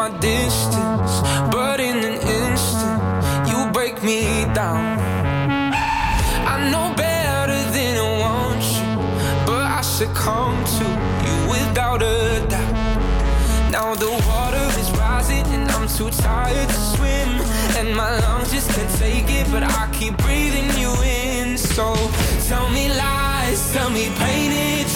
[0.00, 1.20] my distance,
[1.52, 3.02] but in an instant,
[3.50, 4.98] you break me down.
[6.54, 8.92] I know better than I want you,
[9.44, 10.86] but I succumb to
[11.26, 13.70] you without a doubt.
[13.70, 17.30] Now the water is rising, and I'm too tired to swim,
[17.78, 21.58] and my lungs just can't take it, but I keep breathing you in.
[21.58, 21.94] So
[22.48, 24.88] tell me lies, tell me painted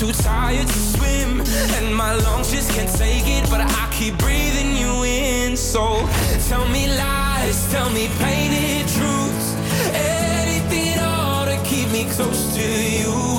[0.00, 1.42] too tired to swim.
[1.76, 5.58] And my lungs just can't take it, but I keep breathing you in.
[5.58, 6.08] So
[6.48, 9.54] tell me lies, tell me painted truths.
[9.92, 13.29] Anything at all to keep me close to you.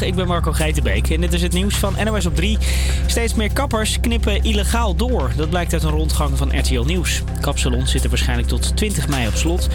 [0.00, 2.58] Ik ben Marco Geitenbeek en dit is het nieuws van NOS op 3.
[3.06, 5.32] Steeds meer kappers knippen illegaal door.
[5.36, 7.22] Dat blijkt uit een rondgang van RTL Nieuws.
[7.40, 9.68] Kapsalons zitten waarschijnlijk tot 20 mei op slot.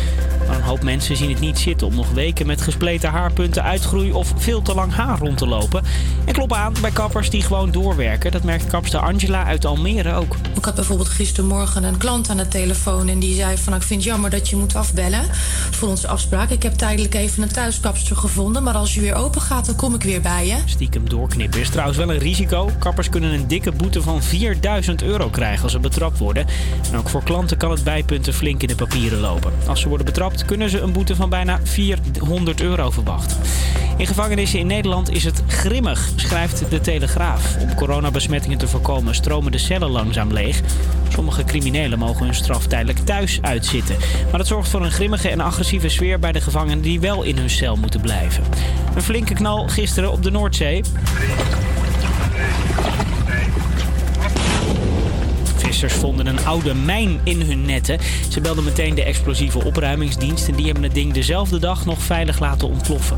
[0.64, 4.34] Een hoop mensen zien het niet zitten om nog weken met gespleten haarpunten, uitgroei of
[4.38, 5.84] veel te lang haar rond te lopen.
[6.26, 8.32] En kloppen aan bij kappers die gewoon doorwerken.
[8.32, 10.36] Dat merkt kapster Angela uit Almere ook.
[10.56, 14.04] Ik had bijvoorbeeld gistermorgen een klant aan de telefoon en die zei van ik vind
[14.04, 15.24] het jammer dat je moet afbellen
[15.72, 16.50] voor onze afspraak.
[16.50, 19.94] Ik heb tijdelijk even een thuiskapster gevonden, maar als je weer open gaat dan kom
[19.94, 20.56] ik weer bij je.
[20.66, 22.70] Stiekem doorknippen is trouwens wel een risico.
[22.80, 26.46] Kappers kunnen een dikke boete van 4000 euro krijgen als ze betrapt worden.
[26.92, 29.54] En ook voor klanten kan het bijpunten flink in de papieren lopen.
[29.66, 33.38] Als ze worden betrapt kunnen ze een boete van bijna 400 euro verwachten.
[33.98, 37.58] In gevangenissen in Nederland is het grimmig, schrijft de Telegraaf.
[37.60, 40.62] Om coronabesmettingen te voorkomen stromen de cellen langzaam leeg.
[41.10, 43.96] Sommige criminelen mogen hun straf tijdelijk thuis uitzitten.
[44.30, 47.38] Maar dat zorgt voor een grimmige en agressieve sfeer bij de gevangenen die wel in
[47.38, 48.44] hun cel moeten blijven.
[48.96, 50.82] Een flinke knal gisteren op de Noordzee.
[55.84, 58.00] Vissers vonden een oude mijn in hun netten.
[58.30, 62.40] Ze belden meteen de explosieve opruimingsdienst en die hebben het ding dezelfde dag nog veilig
[62.40, 63.18] laten ontploffen.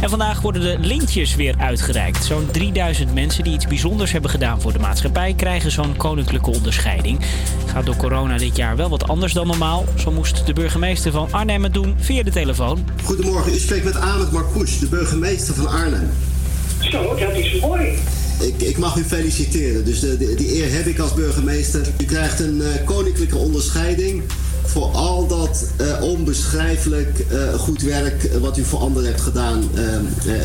[0.00, 2.24] En vandaag worden de lintjes weer uitgereikt.
[2.24, 7.20] Zo'n 3000 mensen die iets bijzonders hebben gedaan voor de maatschappij krijgen zo'n koninklijke onderscheiding.
[7.66, 9.84] Gaat door corona dit jaar wel wat anders dan normaal.
[9.94, 12.84] Zo moest de burgemeester van Arnhem het doen via de telefoon.
[13.02, 16.10] Goedemorgen, u spreekt met Ahmed Marcouch, de burgemeester van Arnhem.
[16.80, 17.98] Zo, dat is mooi.
[18.40, 21.86] Ik, ik mag u feliciteren, dus de, die eer heb ik als burgemeester.
[22.00, 24.22] U krijgt een eh, koninklijke onderscheiding
[24.64, 29.70] voor al dat eh, onbeschrijfelijk eh, goed werk wat u voor anderen hebt gedaan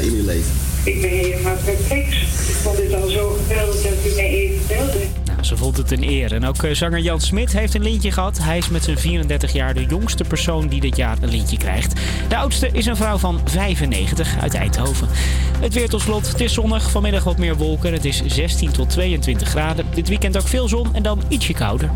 [0.02, 0.52] in uw leven.
[0.84, 2.08] Ik ben helemaal perplex.
[2.48, 5.19] Ik vond het al zo geweldig dat u mij even belde.
[5.42, 6.34] Ze vond het een eer.
[6.34, 8.38] En ook eh, zanger Jan Smit heeft een lintje gehad.
[8.38, 12.02] Hij is met zijn 34 jaar de jongste persoon die dit jaar een lintje krijgt.
[12.28, 15.08] De oudste is een vrouw van 95 uit Eindhoven.
[15.60, 16.28] Het weer tot slot.
[16.28, 16.92] Het is zonnig.
[16.92, 17.94] Vanmiddag wat meer wolken.
[17.94, 19.86] Het is 16 tot 22 graden.
[19.94, 21.90] Dit weekend ook veel zon en dan ietsje kouder.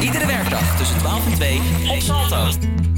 [0.00, 2.89] Iedere werkdag tussen 12 en 2 op Salto.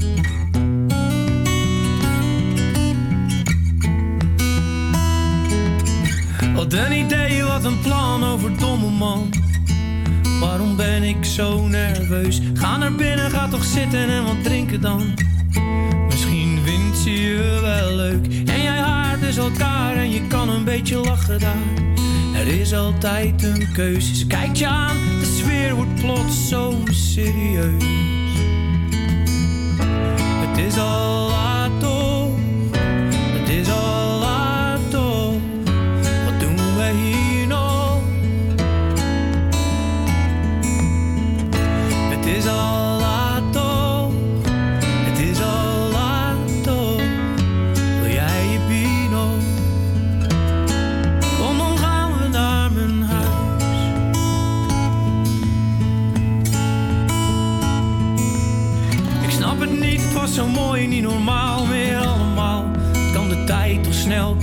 [6.63, 9.33] Wat een idee, wat een plan over domme man.
[10.39, 12.41] Waarom ben ik zo nerveus?
[12.53, 15.13] Ga naar binnen, ga toch zitten en wat drinken dan.
[16.09, 18.25] Misschien vindt ze je wel leuk.
[18.27, 21.73] En jij haart dus elkaar en je kan een beetje lachen daar.
[22.35, 24.15] Er is altijd een keuze.
[24.15, 27.83] Ze kijkt je aan, de sfeer wordt plots zo serieus.
[30.45, 31.52] Het is al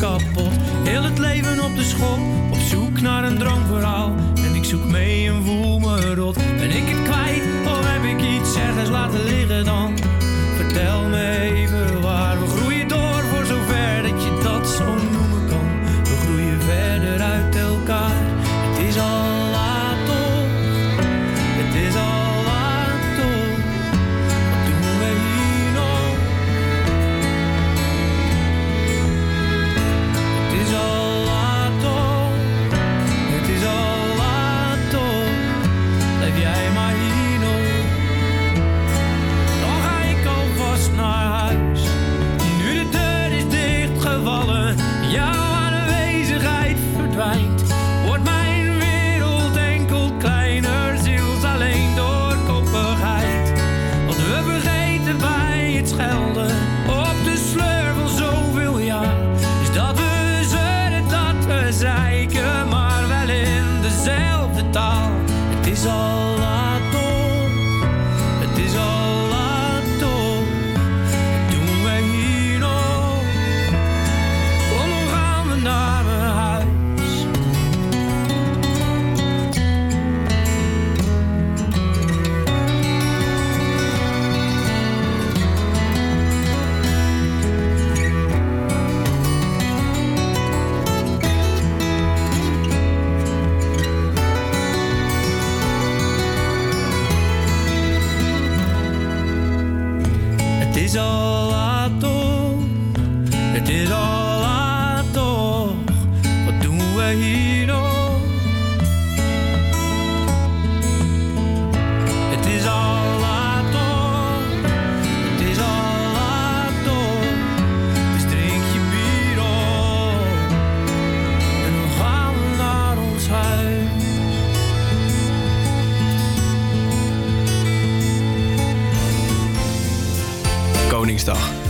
[0.00, 0.52] kapot?
[0.84, 2.18] Heel het leven op de schop,
[2.50, 4.14] op zoek naar een droomverhaal.
[4.44, 6.34] En ik zoek mee en voel me rot.
[6.34, 9.98] Ben ik het kwijt of heb ik iets ergens laten liggen dan?
[10.56, 11.59] Vertel me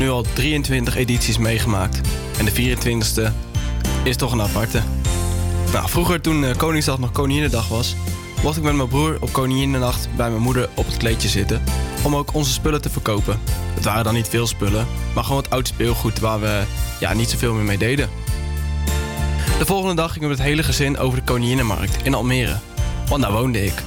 [0.00, 2.00] Nu al 23 edities meegemaakt.
[2.38, 3.32] En de 24e
[4.04, 4.82] is toch een aparte.
[5.72, 7.96] Nou, vroeger toen eh, Koningsdag nog Koninginnedag was...
[8.42, 11.62] mocht ik met mijn broer op Koninginnenacht bij mijn moeder op het kleedje zitten...
[12.02, 13.40] om ook onze spullen te verkopen.
[13.74, 16.18] Het waren dan niet veel spullen, maar gewoon wat oud speelgoed...
[16.18, 16.62] waar we
[17.00, 18.08] ja, niet zoveel meer mee deden.
[19.58, 22.56] De volgende dag gingen we met het hele gezin over de Koninginnenmarkt in Almere.
[23.08, 23.82] Want daar woonde ik.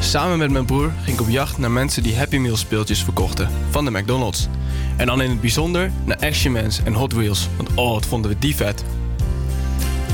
[0.00, 3.50] Samen met mijn broer ging ik op jacht naar mensen die Happy Meal speeltjes verkochten
[3.70, 4.48] van de McDonald's.
[4.96, 8.30] En dan in het bijzonder naar Action Mans en Hot Wheels, want oh, wat vonden
[8.30, 8.84] we die vet.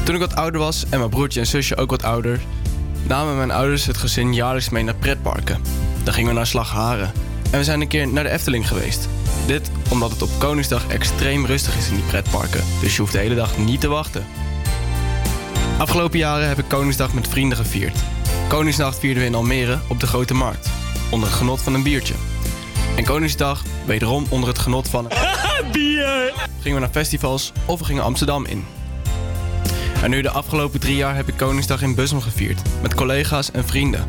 [0.05, 2.41] Toen ik wat ouder was en mijn broertje en zusje ook wat ouder,
[3.07, 5.63] namen mijn ouders het gezin jaarlijks mee naar pretparken.
[6.05, 7.13] Dan gingen we naar Slagharen
[7.51, 9.09] en we zijn een keer naar de Efteling geweest.
[9.47, 13.19] Dit omdat het op Koningsdag extreem rustig is in die pretparken, dus je hoeft de
[13.19, 14.27] hele dag niet te wachten.
[15.79, 17.99] Afgelopen jaren heb ik Koningsdag met vrienden gevierd.
[18.49, 20.71] Koningsnacht vierden we in Almere op de Grote Markt,
[21.11, 22.15] onder het genot van een biertje.
[22.97, 25.09] En Koningsdag wederom onder het genot van...
[25.73, 26.33] Bier!
[26.61, 28.65] Gingen we naar festivals of we gingen Amsterdam in.
[30.03, 33.67] En nu de afgelopen drie jaar heb ik Koningsdag in Bussum gevierd, met collega's en
[33.67, 34.07] vrienden.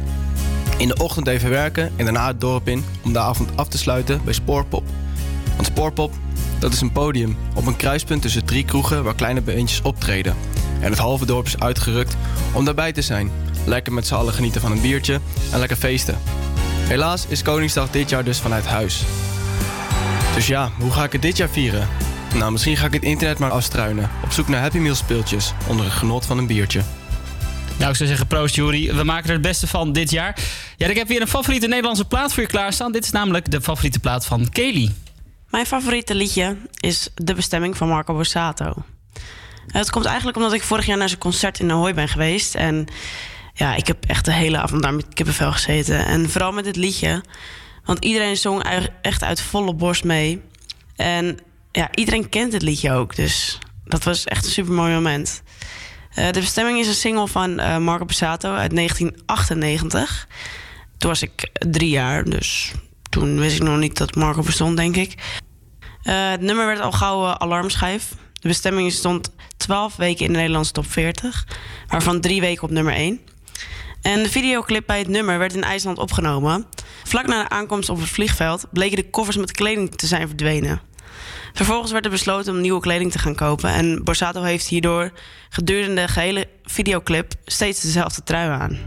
[0.78, 3.78] In de ochtend even werken en daarna het dorp in om de avond af te
[3.78, 4.84] sluiten bij Spoorpop.
[5.56, 6.14] Want Spoorpop,
[6.60, 10.36] dat is een podium op een kruispunt tussen drie kroegen waar kleine beentjes optreden.
[10.82, 12.16] En het halve dorp is uitgerukt
[12.54, 13.32] om daarbij te zijn.
[13.66, 15.20] Lekker met z'n allen genieten van een biertje
[15.52, 16.18] en lekker feesten.
[16.88, 19.04] Helaas is Koningsdag dit jaar dus vanuit huis.
[20.40, 21.88] Dus ja, hoe ga ik het dit jaar vieren?
[22.36, 24.10] Nou, misschien ga ik het internet maar afstruinen.
[24.24, 26.82] Op zoek naar Happy Meal speeltjes onder het genot van een biertje.
[27.78, 28.96] Nou, ik zou zeggen, proost Jury.
[28.96, 30.38] We maken er het beste van dit jaar.
[30.78, 32.92] Ja, ik heb weer een favoriete Nederlandse plaat voor je klaarstaan.
[32.92, 34.94] Dit is namelijk de favoriete plaat van Kelly.
[35.50, 38.74] Mijn favoriete liedje is De Bestemming van Marco Borsato.
[39.68, 42.56] Het komt eigenlijk omdat ik vorig jaar naar zijn concert in Ahoy ben geweest.
[42.56, 42.88] En
[43.54, 46.06] ja, ik heb echt de hele avond daar met kippenvel gezeten.
[46.06, 47.24] En vooral met dit liedje.
[47.90, 48.64] Want iedereen zong
[49.02, 50.42] echt uit volle borst mee.
[50.96, 51.38] En
[51.72, 53.16] ja, iedereen kent het liedje ook.
[53.16, 55.42] Dus dat was echt een super mooi moment.
[56.14, 60.28] Eh, de Bestemming is een single van eh, Marco Borsato uit 1998.
[60.98, 62.72] Toen was ik drie jaar, dus
[63.10, 65.14] toen wist ik nog niet dat Marco bestond, denk ik.
[66.04, 68.10] Eh, het nummer werd al gauw alarmschijf.
[68.34, 71.48] De bestemming stond 12 weken in de Nederlandse top 40,
[71.88, 73.20] waarvan drie weken op nummer 1.
[74.02, 76.66] En de videoclip bij het nummer werd in IJsland opgenomen.
[77.04, 80.82] Vlak na de aankomst op het vliegveld bleken de koffers met kleding te zijn verdwenen.
[81.54, 83.70] Vervolgens werd er besloten om nieuwe kleding te gaan kopen.
[83.70, 85.12] En Borsato heeft hierdoor
[85.50, 88.78] gedurende de gehele videoclip steeds dezelfde trui aan.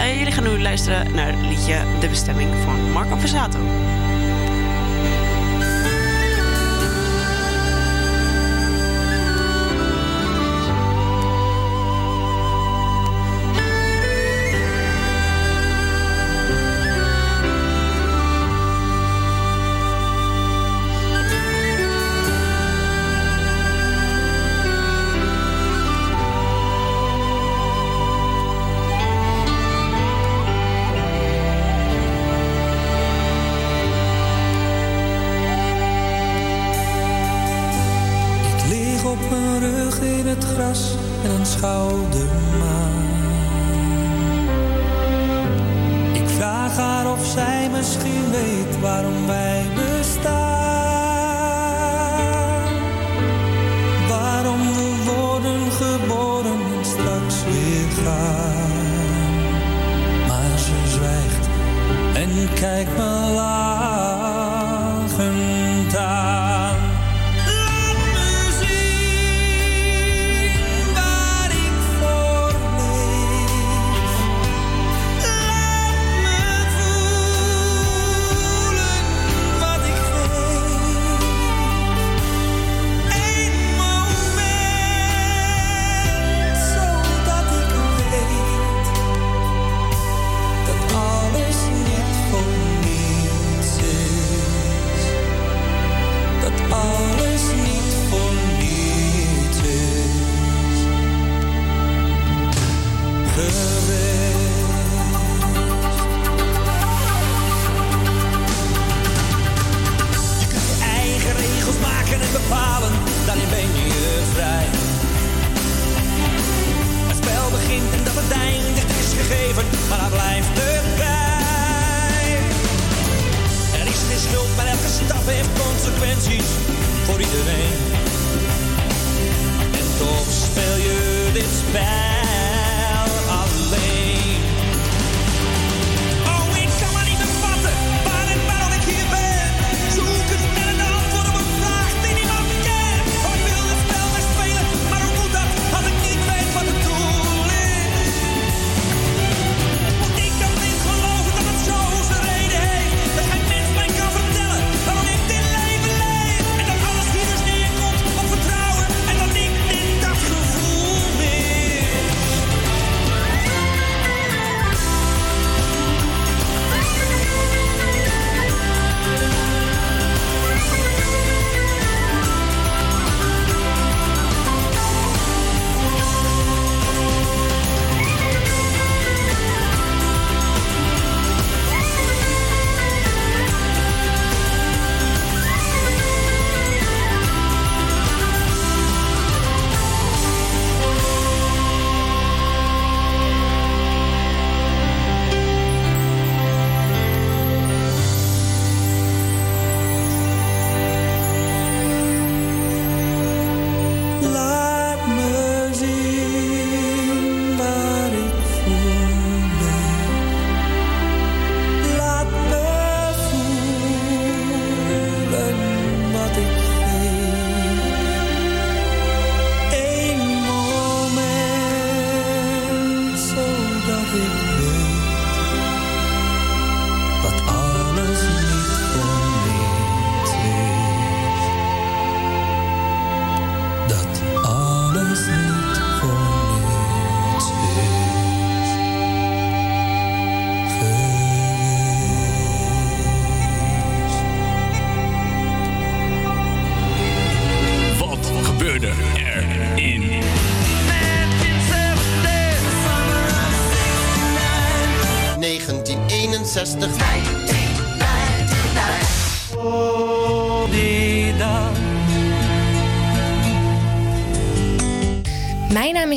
[0.00, 3.58] En jullie gaan nu luisteren naar het liedje De Bestemming van Marco Borsato.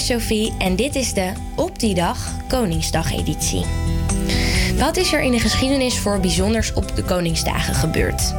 [0.10, 3.66] Sophie en dit is de Op die dag Koningsdag-editie.
[4.78, 8.34] Wat is er in de geschiedenis voor bijzonders op de Koningsdagen gebeurd?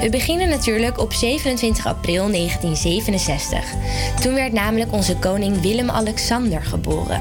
[0.00, 3.64] We beginnen natuurlijk op 27 april 1967.
[4.20, 7.20] Toen werd namelijk onze koning Willem-Alexander geboren.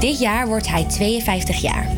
[0.00, 1.88] Dit jaar wordt hij 52 jaar.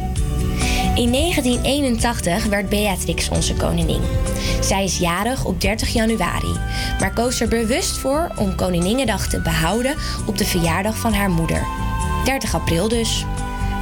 [0.94, 4.02] In 1981 werd Beatrix onze koningin.
[4.60, 6.58] Zij is jarig op 30 januari,
[6.98, 11.66] maar koos er bewust voor om Koninginnedag te behouden op de verjaardag van haar moeder.
[12.24, 13.24] 30 april dus.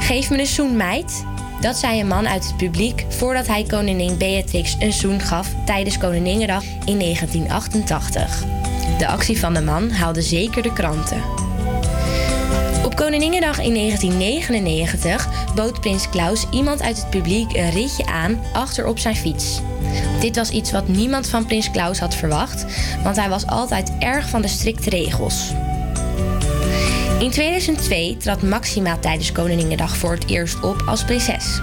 [0.01, 1.25] Geef me een zoen, meid.
[1.61, 5.99] Dat zei een man uit het publiek voordat hij koningin Beatrix een zoen gaf tijdens
[5.99, 8.45] Koninginnedag in 1988.
[8.99, 11.23] De actie van de man haalde zeker de kranten.
[12.85, 18.87] Op Koninginnedag in 1999 bood prins Klaus iemand uit het publiek een ritje aan achter
[18.87, 19.61] op zijn fiets.
[20.21, 22.65] Dit was iets wat niemand van prins Klaus had verwacht,
[23.03, 25.53] want hij was altijd erg van de strikte regels.
[27.19, 31.61] In 2002 trad Maxima tijdens Koninginnedag voor het eerst op als prinses.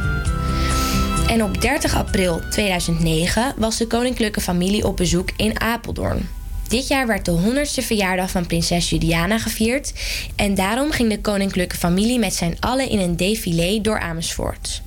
[1.27, 6.29] En op 30 april 2009 was de koninklijke familie op bezoek in Apeldoorn.
[6.67, 9.93] Dit jaar werd de 100ste verjaardag van prinses Juliana gevierd
[10.35, 14.81] en daarom ging de koninklijke familie met z'n allen in een défilé door Amersfoort.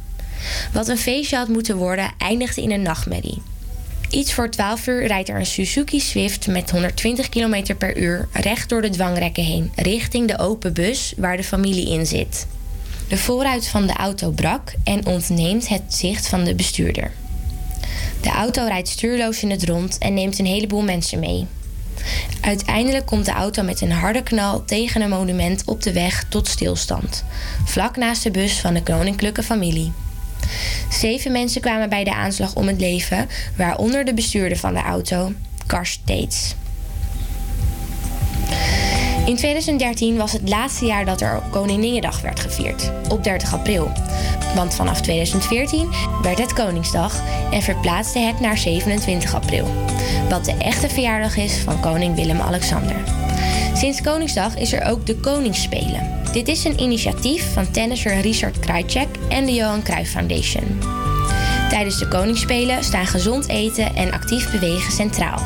[0.72, 3.42] Wat een feestje had moeten worden, eindigde in een nachtmerrie.
[4.10, 8.68] Iets voor 12 uur rijdt er een Suzuki Swift met 120 km per uur recht
[8.68, 12.46] door de dwangrekken heen, richting de open bus waar de familie in zit.
[13.08, 17.12] De voorruit van de auto brak en ontneemt het zicht van de bestuurder.
[18.20, 21.46] De auto rijdt stuurloos in het rond en neemt een heleboel mensen mee.
[22.40, 26.48] Uiteindelijk komt de auto met een harde knal tegen een monument op de weg tot
[26.48, 27.24] stilstand,
[27.64, 29.92] vlak naast de bus van de koninklijke familie.
[30.90, 35.32] Zeven mensen kwamen bij de aanslag om het leven, waaronder de bestuurder van de auto,
[35.66, 36.54] Karst Tates.
[39.26, 43.92] In 2013 was het laatste jaar dat er Koninginnedag werd gevierd, op 30 april.
[44.54, 45.88] Want vanaf 2014
[46.22, 47.22] werd het Koningsdag
[47.52, 49.66] en verplaatste het naar 27 april.
[50.28, 52.96] Wat de echte verjaardag is van koning Willem-Alexander.
[53.74, 56.19] Sinds Koningsdag is er ook de Koningsspelen.
[56.32, 60.78] Dit is een initiatief van tennisser Richard Krajcek en de Johan Cruijff Foundation.
[61.68, 65.42] Tijdens de Koningsspelen staan gezond eten en actief bewegen centraal.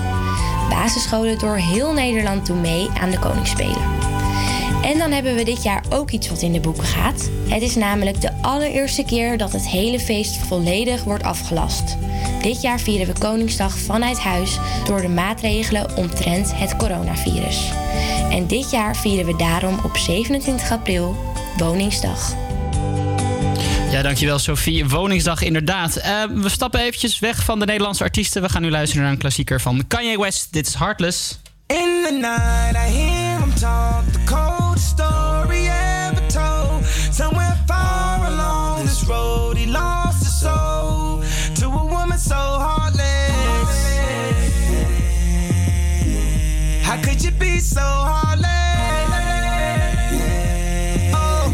[0.68, 3.93] Basisscholen door heel Nederland doen mee aan de Koningsspelen.
[4.85, 7.30] En dan hebben we dit jaar ook iets wat in de boeken gaat.
[7.49, 11.97] Het is namelijk de allereerste keer dat het hele feest volledig wordt afgelast.
[12.43, 17.70] Dit jaar vieren we Koningsdag vanuit huis door de maatregelen omtrent het coronavirus.
[18.30, 21.16] En dit jaar vieren we daarom op 27 april
[21.57, 22.35] Woningsdag.
[23.91, 24.89] Ja, dankjewel Sophie.
[24.89, 25.97] Woningsdag inderdaad.
[25.97, 28.43] Eh, we stappen eventjes weg van de Nederlandse artiesten.
[28.43, 30.53] We gaan nu luisteren naar een klassieker van Kanye West.
[30.53, 31.39] Dit is Heartless.
[31.66, 34.18] In the night, I hear him talk the
[34.85, 36.85] story ever told.
[36.85, 41.22] Somewhere far along this road, he lost his soul
[41.57, 43.03] to a woman so heartless.
[46.85, 48.51] How could you be so heartless?
[51.14, 51.51] Oh,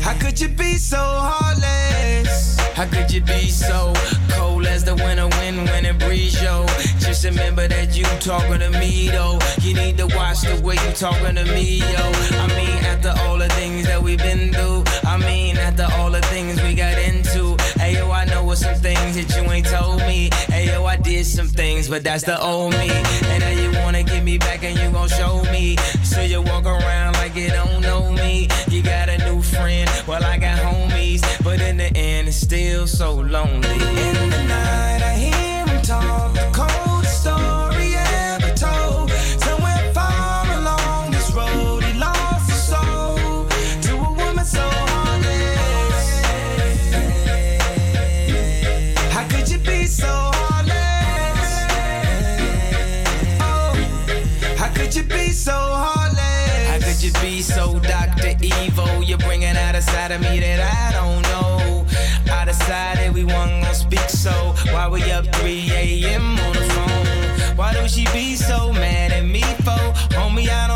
[0.00, 2.58] how could you be so heartless?
[2.74, 3.92] How could you be so
[4.30, 6.66] cold as the winter wind when it breeze, yo?
[7.16, 9.38] Just remember that you talking to me, though.
[9.62, 12.04] You need to watch the way you talking to me, yo.
[12.36, 16.20] I mean, after all the things that we've been through, I mean, after all the
[16.28, 17.56] things we got into.
[17.80, 20.28] Hey, yo, I know what some things that you ain't told me.
[20.48, 22.90] Hey, yo, I did some things, but that's the old me.
[22.90, 25.76] And now you wanna get me back and you gon' show me.
[26.04, 28.48] So you walk around like you don't know me.
[28.68, 31.22] You got a new friend, well, I got homies.
[31.42, 33.70] But in the end, it's still so lonely.
[33.70, 35.35] In the night, I hear
[55.08, 56.68] you be so heartless?
[56.68, 58.34] How could you be so Dr.
[58.42, 59.02] Evil?
[59.02, 61.86] You're bringing out a side of me that I don't know.
[62.32, 66.38] I decided we weren't gonna speak, so why we up 3 a.m.
[66.38, 67.56] on the phone?
[67.56, 69.80] Why do she be so mad at me for?
[70.16, 70.75] Homie, I don't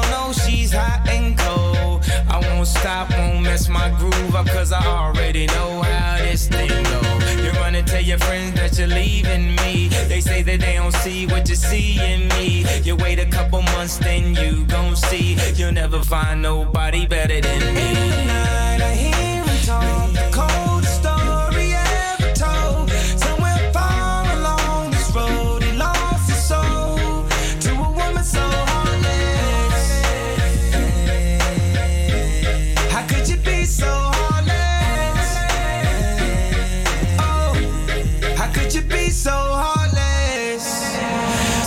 [2.41, 7.01] won't stop, won't mess my groove up, cause I already know how this thing go.
[7.43, 9.88] You're gonna tell your friends that you're leaving me.
[10.09, 12.64] They say that they don't see what you see in me.
[12.82, 15.36] You wait a couple months, then you gon' see.
[15.55, 19.19] You'll never find nobody better than me.
[39.11, 40.96] So heartless?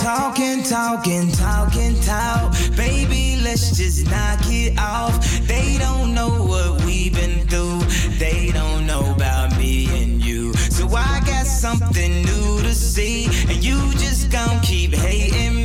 [0.02, 2.54] Talking, talking, talking, talk.
[2.76, 5.18] Baby, let's just knock it off.
[5.46, 7.80] They don't know what we've been through.
[8.18, 10.54] They don't know about me and you.
[10.54, 13.26] So I got something new to see.
[13.48, 15.63] And you just gon' keep hating me.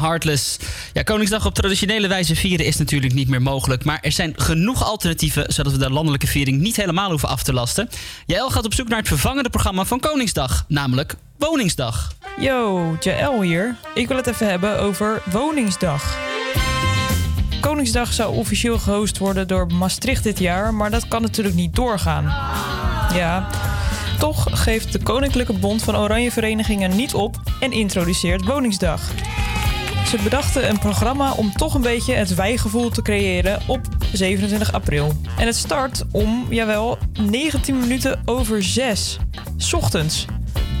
[0.00, 0.56] Heartless.
[0.92, 3.84] Ja, Koningsdag op traditionele wijze vieren is natuurlijk niet meer mogelijk.
[3.84, 7.52] Maar er zijn genoeg alternatieven, zodat we de landelijke viering niet helemaal hoeven af te
[7.52, 7.88] lasten.
[8.26, 12.12] Jaël gaat op zoek naar het vervangende programma van Koningsdag, namelijk Woningsdag.
[12.38, 13.76] Yo, Jaël hier.
[13.94, 16.18] Ik wil het even hebben over Woningsdag.
[17.60, 22.24] Koningsdag zou officieel gehost worden door Maastricht dit jaar, maar dat kan natuurlijk niet doorgaan.
[23.14, 23.48] Ja,
[24.18, 29.00] toch geeft de Koninklijke Bond van Oranje Verenigingen niet op en introduceert Woningsdag.
[30.06, 33.80] Ze bedachten een programma om toch een beetje het wijgevoel te creëren op
[34.12, 35.12] 27 april.
[35.38, 39.18] En het start om, jawel, 19 minuten over 6.
[39.56, 40.26] 's Ochtends.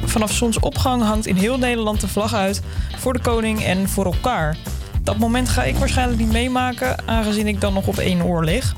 [0.04, 2.62] Vanaf zonsopgang hangt in heel Nederland de vlag uit
[2.96, 4.56] voor de koning en voor elkaar.
[5.02, 8.74] Dat moment ga ik waarschijnlijk niet meemaken, aangezien ik dan nog op één oor lig.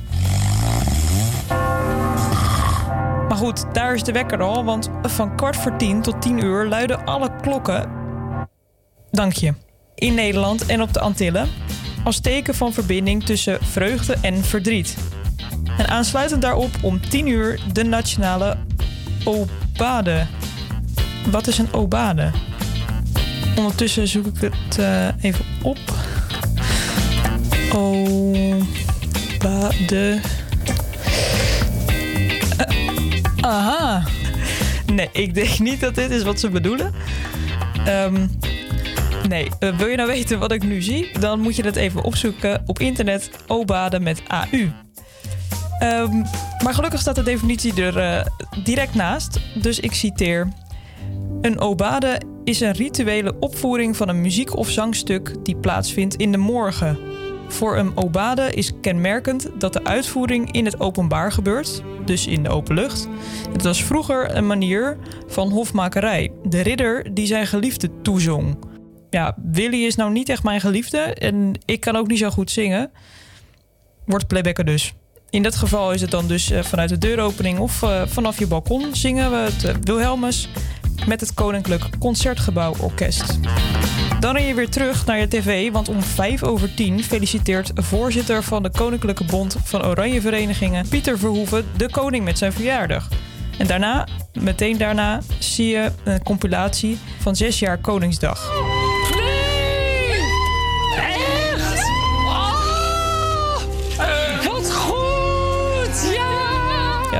[3.28, 6.66] Maar goed, daar is de wekker al, want van kwart voor tien tot tien uur
[6.68, 7.90] luiden alle klokken.
[9.10, 9.54] Dank je.
[9.94, 11.48] In Nederland en op de Antillen.
[12.04, 14.96] Als teken van verbinding tussen vreugde en verdriet.
[15.78, 18.56] En aansluitend daarop om 10 uur de nationale
[19.24, 20.26] Obade.
[21.30, 22.30] Wat is een obade?
[23.56, 25.78] Ondertussen zoek ik het eh, even op.
[27.74, 28.60] Obade.
[32.56, 32.66] Eh,
[33.40, 34.04] aha.
[34.92, 36.94] Nee, ik denk niet dat dit is wat ze bedoelen.
[37.84, 38.26] Ehm,
[39.28, 41.18] nee, eh, wil je nou weten wat ik nu zie?
[41.18, 43.30] Dan moet je dat even opzoeken op internet.
[43.46, 44.70] Obade met AU.
[45.78, 46.16] Ehm,
[46.64, 48.26] maar gelukkig staat de definitie er eh,
[48.64, 49.40] direct naast.
[49.62, 50.48] Dus ik citeer.
[51.40, 56.38] Een obade is een rituele opvoering van een muziek- of zangstuk die plaatsvindt in de
[56.38, 56.98] morgen.
[57.48, 62.48] Voor een obade is kenmerkend dat de uitvoering in het openbaar gebeurt, dus in de
[62.48, 63.08] open lucht.
[63.52, 64.96] Het was vroeger een manier
[65.26, 66.32] van hofmakerij.
[66.42, 68.56] De ridder die zijn geliefde toezong.
[69.12, 72.50] Ja, Willy is nou niet echt mijn geliefde en ik kan ook niet zo goed
[72.50, 72.90] zingen.
[74.04, 74.94] Wordt playbacker dus.
[75.30, 78.46] In dat geval is het dan dus eh, vanuit de deuropening of eh, vanaf je
[78.46, 80.48] balkon zingen we het eh, Wilhelmus
[81.06, 83.38] met het Koninklijk Concertgebouw Orkest.
[84.20, 88.42] Dan ren je weer terug naar je tv, want om 5 over 10 feliciteert voorzitter
[88.42, 93.08] van de Koninklijke Bond van Oranje Verenigingen, Pieter Verhoeven, de koning met zijn verjaardag.
[93.58, 98.50] En daarna, meteen daarna, zie je een compilatie van 6 jaar Koningsdag.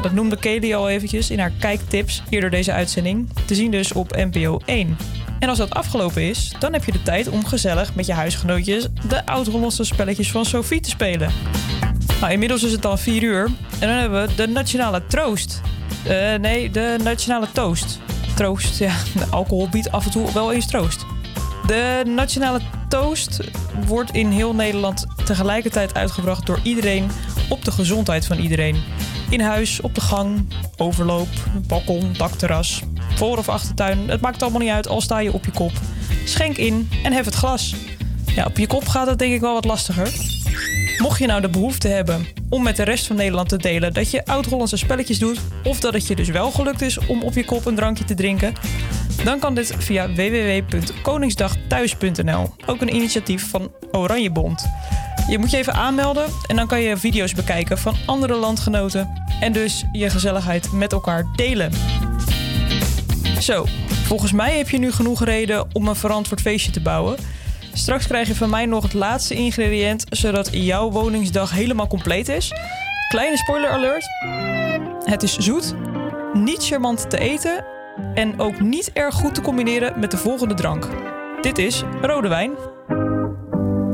[0.03, 3.29] Ja, dat noemde Kelly al eventjes in haar kijktips eerder deze uitzending.
[3.45, 4.97] Te zien dus op NPO 1.
[5.39, 8.87] En als dat afgelopen is, dan heb je de tijd om gezellig met je huisgenootjes
[9.09, 11.33] de oud-Hollandse spelletjes van Sophie te spelen.
[12.21, 13.45] Nou, inmiddels is het al 4 uur
[13.81, 15.61] en dan hebben we de nationale troost.
[16.05, 17.99] Eh, nee, de nationale toast.
[18.35, 21.07] Troost, ja, de alcohol biedt af en toe wel eens troost.
[21.67, 23.41] De nationale toast
[23.87, 27.11] wordt in heel Nederland tegelijkertijd uitgebracht door iedereen
[27.49, 28.77] op de gezondheid van iedereen.
[29.33, 31.29] In huis, op de gang, overloop,
[31.67, 32.83] balkon, dakterras,
[33.15, 34.09] voor- of achtertuin.
[34.09, 35.73] Het maakt allemaal niet uit, al sta je op je kop.
[36.25, 37.75] Schenk in en hef het glas.
[38.35, 40.09] Ja, op je kop gaat het denk ik wel wat lastiger.
[41.03, 44.11] Mocht je nou de behoefte hebben om met de rest van Nederland te delen dat
[44.11, 47.45] je oud-Hollandse spelletjes doet, of dat het je dus wel gelukt is om op je
[47.45, 48.53] kop een drankje te drinken,
[49.25, 52.55] dan kan dit via www.koningsdagthuis.nl.
[52.67, 54.69] Ook een initiatief van Oranjebond.
[55.29, 59.53] Je moet je even aanmelden en dan kan je video's bekijken van andere landgenoten en
[59.53, 61.73] dus je gezelligheid met elkaar delen.
[63.41, 63.67] Zo,
[64.05, 67.17] volgens mij heb je nu genoeg reden om een verantwoord feestje te bouwen.
[67.73, 72.53] Straks krijg je van mij nog het laatste ingrediënt, zodat jouw woningsdag helemaal compleet is.
[73.09, 74.07] Kleine spoiler alert.
[75.05, 75.75] Het is zoet,
[76.33, 77.65] niet charmant te eten
[78.15, 80.89] en ook niet erg goed te combineren met de volgende drank.
[81.41, 82.53] Dit is rode wijn.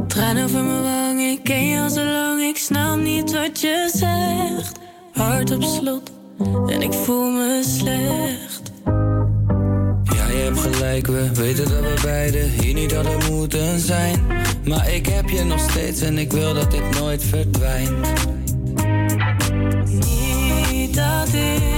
[0.06, 3.90] Tranen over mijn wang, ik ken je al zo lang, ik snap niet wat je
[3.92, 4.78] zegt.
[5.12, 6.10] Hart op slot
[6.66, 8.72] en ik voel me slecht.
[10.28, 14.26] Ja, je hebt gelijk, we weten dat we beiden hier niet hadden moeten zijn.
[14.64, 18.06] Maar ik heb je nog steeds en ik wil dat dit nooit verdwijnt.
[19.84, 21.77] Niet dat ik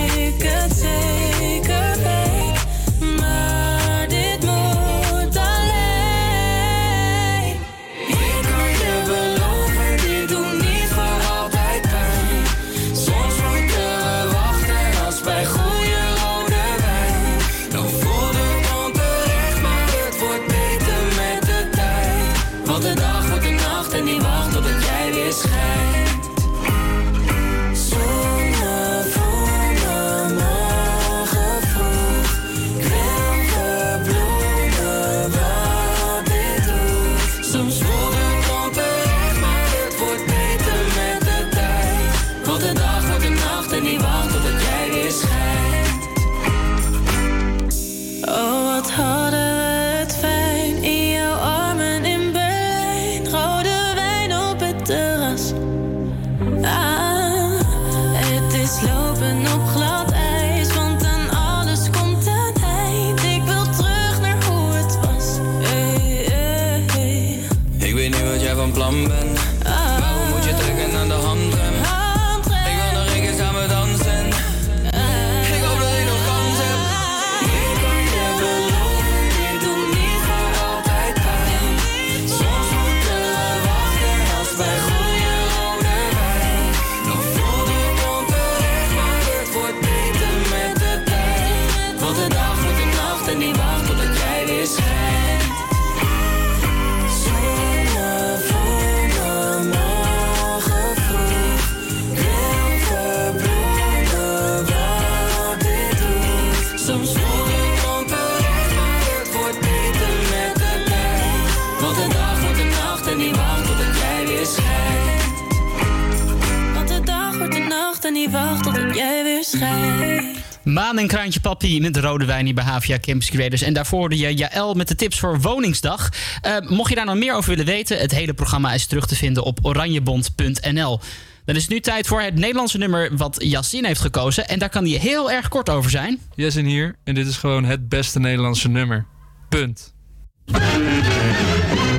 [120.73, 123.61] Maan en Kraantje Papi met de rode wijn hier bij Havia Campus Creators.
[123.61, 126.09] En daarvoor hoorde je Jaël met de tips voor Woningsdag.
[126.41, 129.15] Eh, mocht je daar nog meer over willen weten, het hele programma is terug te
[129.15, 130.99] vinden op oranjebond.nl.
[131.45, 134.47] Dan is het nu tijd voor het Nederlandse nummer wat Yassine heeft gekozen.
[134.47, 136.19] En daar kan hij heel erg kort over zijn.
[136.35, 139.05] Jessin hier en dit is gewoon het beste Nederlandse nummer.
[139.49, 139.93] Punt.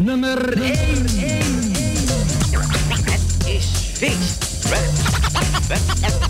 [0.03, 0.73] Nummer 1.
[3.05, 4.41] Het is feest.
[5.73, 5.78] We,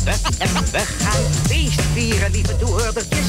[0.05, 3.27] we, we, we gaan feest vieren, lieve toehoordertjes.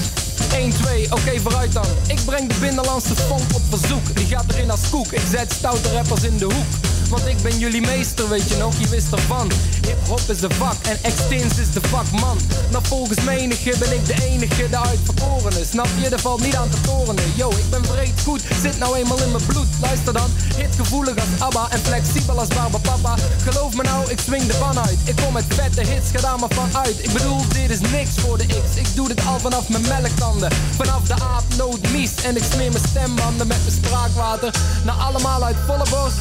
[0.53, 1.85] 1, 2, oké vooruit dan.
[2.07, 4.15] Ik breng de binnenlandse funk op verzoek.
[4.15, 5.11] Die gaat erin als koek.
[5.11, 6.65] Ik zet stoute rappers in de hoek.
[7.13, 9.51] Want ik ben jullie meester, weet je nog, je wist ervan.
[9.87, 12.37] Hip-hop is de vak en Extins is de vakman.
[12.71, 15.65] Nou, volgens menige ben ik de enige, de uitverkorene.
[15.65, 17.23] Snap je, er valt niet aan te torenen.
[17.35, 19.67] Yo, ik ben breed goed, zit nou eenmaal in mijn bloed.
[19.81, 23.15] Luister dan, hitgevoelig als ABBA en flexibel als Barbapapa.
[23.43, 24.97] Geloof me nou, ik swing de van uit.
[25.03, 26.97] Ik kom met vette hits, ga daar maar van uit.
[27.03, 28.75] Ik bedoel, dit is niks voor de X.
[28.75, 30.51] Ik doe dit al vanaf mijn melktanden.
[30.75, 32.11] Vanaf de aap, nood, mies.
[32.23, 34.53] En ik smeer mijn stembanden met mijn spraakwater.
[34.83, 36.17] Nou, allemaal uit volle borst.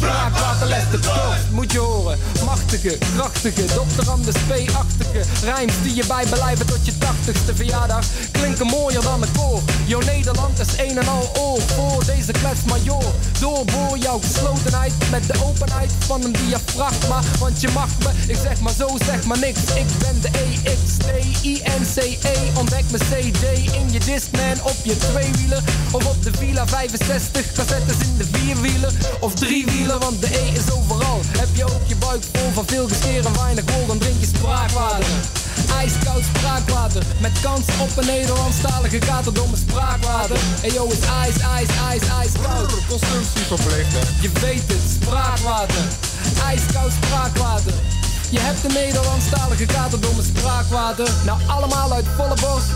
[0.00, 2.18] Spraakwater legt de dorst, moet je horen.
[2.44, 4.10] Machtige, krachtige, Dr.
[4.10, 5.24] Anders P-achtige.
[5.44, 8.04] Rijms die je bijbelijven tot je tachtigste verjaardag.
[8.30, 9.60] Klinken mooier dan een koor.
[9.86, 13.04] Jo Nederland is een en al oor voor deze klets major.
[13.40, 17.20] Doorboor jouw geslotenheid met de openheid van een diafragma.
[17.38, 19.60] Want je mag me, ik zeg maar zo, zeg maar niks.
[19.74, 22.58] Ik ben de E-X-T-I-N-C-E.
[22.58, 25.62] Ontdek mijn CD in je Discman op je tweewieler.
[25.90, 28.92] Of op de Villa 65, cassettes in de vierwieler.
[29.20, 31.20] Of driewieler, want de E is overal.
[31.38, 34.26] Heb je ook je buik vol van veel gescheer en weinig wol, dan drink je
[34.26, 35.06] spraakwater.
[35.78, 40.36] Ijskoud spraakwater, met kans op een Nederlandstalige katerdomme spraakwater.
[40.62, 42.72] En yo, is ijs, ijs, ijs, ijskoud.
[42.88, 45.84] Consumptie verplicht, Je weet het, spraakwater.
[46.44, 47.74] Ijskoud spraakwater.
[48.30, 51.08] Je hebt een Nederlandstalige katerdomme spraakwater.
[51.24, 52.70] Nou, allemaal uit volle borst.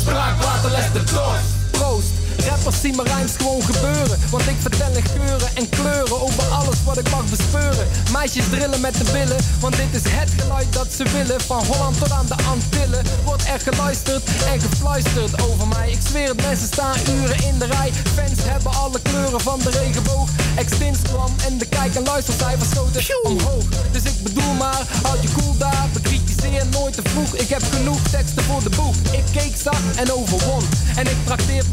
[0.00, 1.50] Spraakwater legt de dorst.
[1.70, 2.19] Proost.
[2.48, 4.18] Rappers zien mijn rijms gewoon gebeuren.
[4.30, 7.86] Want ik vertel in geuren en kleuren over alles wat ik mag bespeuren.
[8.12, 11.40] Meisjes drillen met de billen, want dit is het geluid dat ze willen.
[11.40, 14.22] Van Holland tot aan de Antillen wordt er geluisterd
[14.52, 15.90] en gefluisterd over mij.
[15.90, 17.92] Ik zweer het, mensen staan uren in de rij.
[18.14, 20.28] Fans hebben alle kleuren van de regenboog.
[20.56, 23.64] Extins kwam en de kijk- en luistercijfers schoten omhoog.
[23.92, 25.88] Dus ik bedoel maar, houd je cool daar.
[25.92, 27.34] Bekritiseer nooit te vroeg.
[27.34, 28.94] Ik heb genoeg teksten voor de boek.
[29.10, 30.64] Ik keek zag en overwon.
[30.96, 31.64] En ik trakteer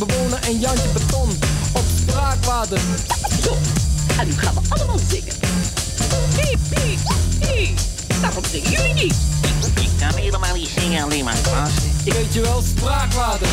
[0.00, 1.28] plattelandbewoner en Jantje Beton
[1.72, 2.80] op spraakwater.
[3.42, 3.56] Zo,
[4.18, 5.34] en nu gaan we allemaal zingen.
[6.36, 6.98] Piep, piep,
[7.38, 7.78] piep.
[8.20, 9.14] Waarom zingen jullie niet?
[9.42, 11.82] Ik, ik kan helemaal niet zingen, alleen maar klassen.
[12.04, 13.48] Ik weet je wel, spraakwater.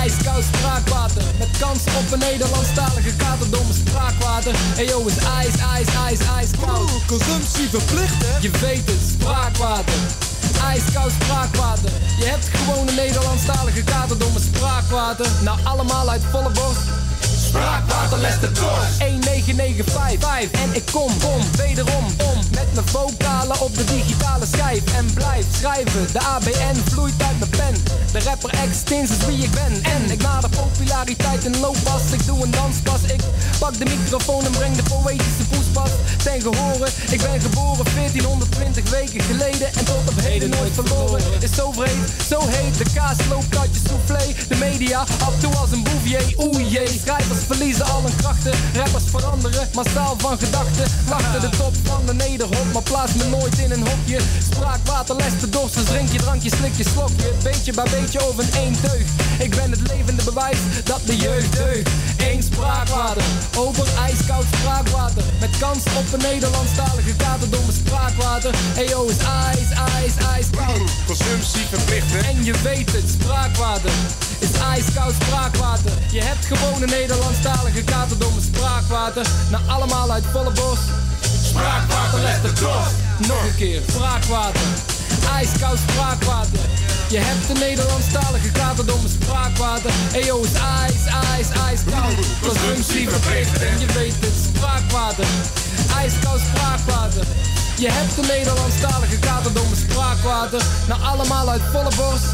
[0.00, 1.22] Ijskoud spraakwater.
[1.38, 4.54] Met kans op een Nederlandstalige katerdomme spraakwater.
[4.76, 6.90] En yo, is ijs, ijs, ijs, ijskoud.
[7.06, 8.38] consumptie verplicht, hè?
[8.38, 9.94] Je weet het, spraakwater.
[10.62, 11.90] Ijskoud spraakwater.
[12.18, 15.26] Je hebt gewoon een Nederlandstalige katerdomme spraakwater.
[15.42, 16.86] Nou, allemaal uit volle borst.
[17.48, 18.98] Spraakwater legt de dorst.
[18.98, 25.06] 1995 En ik kom, kom, wederom om Met mijn vocalen op de digitale schijf En
[25.14, 27.74] blijf schrijven, de ABN vloeit uit mijn pen
[28.12, 32.42] De rapper Extins is wie ik ben En ik nader populariteit in looppas Ik doe
[32.42, 33.20] een danspas, ik
[33.58, 35.44] pak de microfoon En breng de poëtische
[35.76, 35.90] poespas
[36.22, 41.20] ten gehore Ik ben geboren 1420 weken geleden En tot op heden nooit verloren.
[41.40, 41.98] Is zo vreed,
[42.28, 44.34] zo heet De kaas loopt uit je soufflé.
[44.48, 46.34] De media, af toe als een bouvier.
[46.38, 50.86] Oeh jee, schrijvers verliezen al hun krachten Rappers veranderen, massaal van gedachten.
[51.08, 54.20] Achter de top van de nederhop Maar plaats me nooit in een hokje.
[54.50, 57.32] Spraakwater lest de dorst Dus drink je drankje, slik je slokje.
[57.42, 59.06] Beetje bij beetje over een één teug.
[59.38, 61.90] Ik ben het levende bewijs dat de jeugd deugt.
[62.16, 63.22] Eén spraakwater,
[63.56, 65.22] over ijskoud spraakwater.
[65.40, 68.54] Met kans op een Nederlandstalige katerdomme spraakwater.
[68.74, 72.18] Hey yo, is ijs, ijs, ijskoud Consumptie verplicht, hè?
[72.18, 73.90] En je weet het, spraakwater
[74.38, 75.92] is ijskoud spraakwater.
[76.10, 79.26] Je hebt gewoon een Nederlandstalige katerdomme spraakwater.
[79.50, 80.52] Nou allemaal uit volle
[81.42, 84.95] Spraakwater legt de dorst Nog een keer, spraakwater
[85.38, 86.60] Ijskoud spraakwater.
[87.08, 89.90] Je hebt een Nederlandstalige katerdomme spraakwater.
[90.12, 90.52] Hey yo, is
[90.82, 91.00] ijs,
[91.34, 92.14] ijs, ijskoud.
[92.42, 95.26] Consumptie verplicht En je weet het, spraakwater.
[95.96, 97.24] Ijskoud spraakwater.
[97.78, 100.62] Je hebt een Nederlandstalige katerdomme spraakwater.
[100.88, 102.26] Nou allemaal uit volle borst.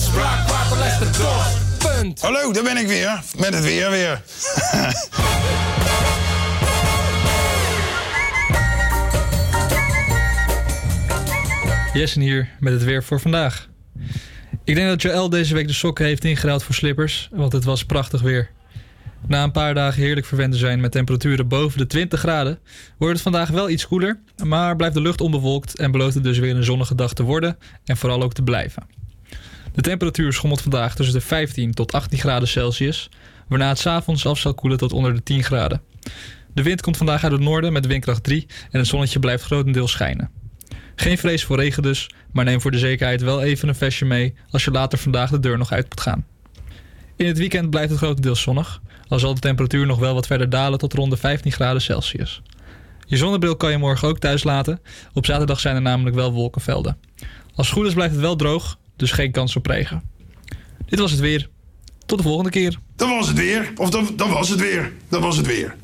[0.00, 1.56] Spraakwater legt de dorst.
[1.78, 2.20] Punt.
[2.20, 3.22] Hallo, daar ben ik weer.
[3.36, 4.22] Met het weer weer.
[11.98, 13.68] Jessen hier met het weer voor vandaag.
[14.64, 17.84] Ik denk dat Joël deze week de sokken heeft ingeruild voor slippers, want het was
[17.84, 18.50] prachtig weer.
[19.26, 22.58] Na een paar dagen heerlijk verwend te zijn met temperaturen boven de 20 graden,
[22.98, 26.38] wordt het vandaag wel iets koeler, maar blijft de lucht onbewolkt en belooft het dus
[26.38, 28.86] weer een zonnige dag te worden en vooral ook te blijven.
[29.74, 33.08] De temperatuur schommelt vandaag tussen de 15 tot 18 graden Celsius,
[33.48, 35.82] waarna het 's avonds af zal koelen tot onder de 10 graden.
[36.54, 39.90] De wind komt vandaag uit het noorden met windkracht 3 en het zonnetje blijft grotendeels
[39.90, 40.37] schijnen.
[41.00, 44.34] Geen vrees voor regen dus, maar neem voor de zekerheid wel even een vestje mee
[44.50, 46.26] als je later vandaag de deur nog uit moet gaan.
[47.16, 50.50] In het weekend blijft het grotendeels zonnig, al zal de temperatuur nog wel wat verder
[50.50, 52.42] dalen tot rond de 15 graden Celsius.
[53.06, 54.80] Je zonnebril kan je morgen ook thuis laten,
[55.12, 56.98] op zaterdag zijn er namelijk wel wolkenvelden.
[57.54, 60.02] Als het goed is blijft het wel droog, dus geen kans op regen.
[60.86, 61.48] Dit was het weer.
[62.06, 62.78] Tot de volgende keer.
[62.96, 63.72] Dat was het weer.
[63.76, 64.92] Of dat, dat was het weer.
[65.08, 65.76] Dat was het weer.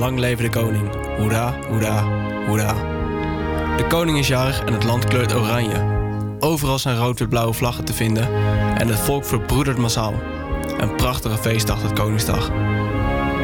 [0.00, 1.16] Lang leven de koning.
[1.16, 2.02] Hoera, hoera,
[2.46, 2.74] hoera.
[3.76, 5.84] De koning is jarig en het land kleurt oranje.
[6.38, 8.28] Overal zijn rood-wit-blauwe vlaggen te vinden
[8.78, 10.14] en het volk verbroedert massaal.
[10.78, 12.50] Een prachtige feestdag, het Koningsdag.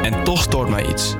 [0.03, 1.15] En toch stoort mij iets.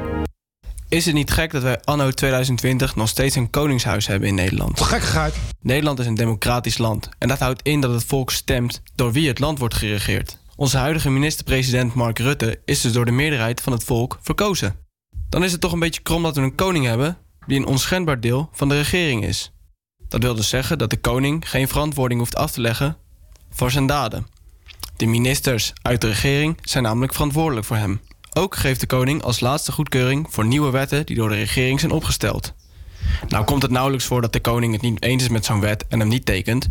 [0.89, 4.81] Is het niet gek dat wij anno 2020 nog steeds een koningshuis hebben in Nederland?
[4.81, 5.35] Gekkigheid.
[5.61, 9.29] Nederland is een democratisch land en dat houdt in dat het volk stemt door wie
[9.29, 10.39] het land wordt geregeerd.
[10.55, 14.86] Onze huidige minister-president Mark Rutte is dus door de meerderheid van het volk verkozen.
[15.29, 18.21] Dan is het toch een beetje krom dat we een koning hebben die een onschendbaar
[18.21, 19.53] deel van de regering is.
[20.09, 22.97] Dat wil dus zeggen dat de koning geen verantwoording hoeft af te leggen
[23.51, 24.27] voor zijn daden.
[24.97, 28.01] De ministers uit de regering zijn namelijk verantwoordelijk voor hem.
[28.33, 31.93] Ook geeft de koning als laatste goedkeuring voor nieuwe wetten die door de regering zijn
[31.93, 32.55] opgesteld.
[33.29, 35.87] Nou komt het nauwelijks voor dat de koning het niet eens is met zo'n wet
[35.87, 36.69] en hem niet tekent,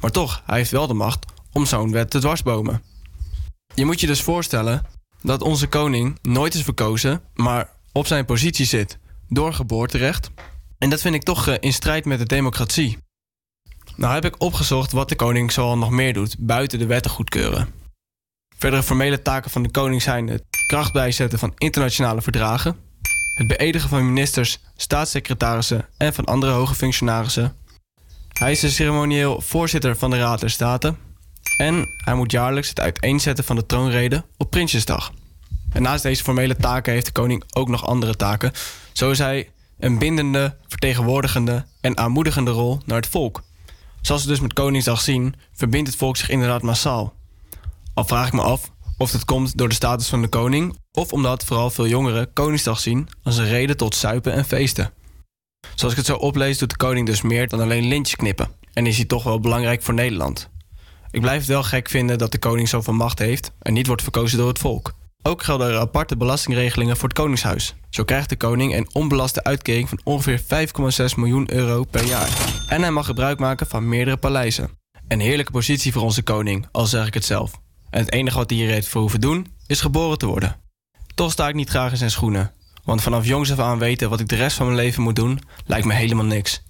[0.00, 2.82] maar toch, hij heeft wel de macht om zo'n wet te dwarsbomen.
[3.74, 4.82] Je moet je dus voorstellen
[5.22, 8.98] dat onze koning nooit is verkozen, maar op zijn positie zit
[9.28, 10.30] door geboorterecht.
[10.78, 12.98] En dat vind ik toch eh, in strijd met de democratie.
[13.96, 17.68] Nou heb ik opgezocht wat de koning zoal nog meer doet buiten de wetten goedkeuren.
[18.56, 22.76] Verdere formele taken van de koning zijn het kracht bijzetten van internationale verdragen,
[23.34, 27.56] het beëdigen van ministers, staatssecretarissen en van andere hoge functionarissen.
[28.32, 30.98] Hij is de ceremonieel voorzitter van de Raad der Staten
[31.56, 35.12] en hij moet jaarlijks het uiteenzetten van de troonrede op Prinsjesdag.
[35.72, 38.52] En naast deze formele taken heeft de koning ook nog andere taken.
[38.92, 43.42] Zo is hij een bindende, vertegenwoordigende en aanmoedigende rol naar het volk.
[44.00, 47.14] Zoals we dus met Koningsdag zien, verbindt het volk zich inderdaad massaal.
[47.94, 51.12] Al vraag ik me af of dit komt door de status van de koning of
[51.12, 54.92] omdat vooral veel jongeren Koningsdag zien als een reden tot suipen en feesten.
[55.74, 58.50] Zoals ik het zo oplees, doet de koning dus meer dan alleen lintjes knippen.
[58.72, 60.48] En is hij toch wel belangrijk voor Nederland.
[61.10, 64.02] Ik blijf het wel gek vinden dat de koning zoveel macht heeft en niet wordt
[64.02, 64.94] verkozen door het volk.
[65.22, 67.74] Ook gelden er aparte belastingregelingen voor het Koningshuis.
[67.90, 72.28] Zo krijgt de koning een onbelaste uitkering van ongeveer 5,6 miljoen euro per jaar.
[72.68, 74.70] En hij mag gebruik maken van meerdere paleizen.
[75.08, 77.52] Een heerlijke positie voor onze koning, al zeg ik het zelf.
[77.90, 80.56] En het enige wat hij hier heeft voor hoeven doen, is geboren te worden.
[81.14, 82.52] Toch sta ik niet graag in zijn schoenen.
[82.84, 85.40] Want vanaf jongs af aan weten wat ik de rest van mijn leven moet doen,
[85.66, 86.62] lijkt me helemaal niks.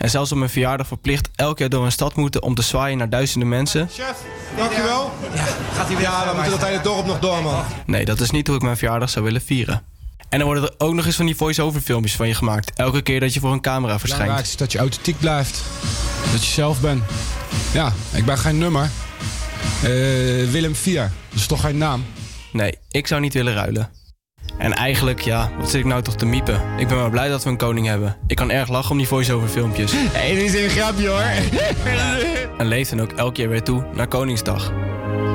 [0.00, 2.98] En zelfs op mijn verjaardag verplicht elk jaar door een stad moeten om te zwaaien
[2.98, 3.88] naar duizenden mensen.
[3.92, 4.16] Chef,
[4.56, 5.10] dankjewel.
[5.34, 5.44] Ja,
[5.74, 7.64] gaat hij weer Ja, we moeten dat hele dorp nog door, man.
[7.86, 9.82] Nee, dat is niet hoe ik mijn verjaardag zou willen vieren.
[10.28, 12.72] En dan worden er ook nog eens van die voice-over filmpjes van je gemaakt.
[12.74, 14.40] Elke keer dat je voor een camera verschijnt.
[14.40, 15.62] is dat je authentiek blijft.
[16.32, 17.02] Dat je zelf bent.
[17.72, 18.90] Ja, ik ben geen nummer.
[19.82, 19.90] Eh,
[20.50, 21.10] Willem 4.
[21.28, 22.04] Dat is toch geen naam?
[22.52, 23.90] Nee, ik zou niet willen ruilen.
[24.60, 26.62] En eigenlijk, ja, wat zit ik nou toch te miepen?
[26.78, 28.16] Ik ben maar blij dat we een koning hebben.
[28.26, 29.92] Ik kan erg lachen om die voice-over filmpjes.
[29.92, 31.22] Hé, dit is een grapje hoor.
[32.58, 34.72] En leef dan ook elk jaar weer toe naar Koningsdag.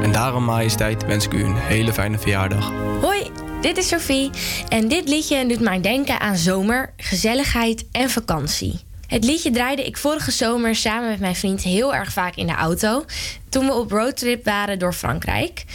[0.02, 2.72] En daarom, majesteit, wens ik u een hele fijne verjaardag.
[3.02, 3.32] Hoi,
[3.62, 4.30] dit is Sophie
[4.70, 8.80] en dit liedje doet mij denken aan zomer, gezelligheid en vakantie.
[9.08, 12.56] Het liedje draaide ik vorige zomer samen met mijn vriend heel erg vaak in de
[12.56, 13.06] auto.
[13.50, 15.66] Toen we op roadtrip waren door Frankrijk.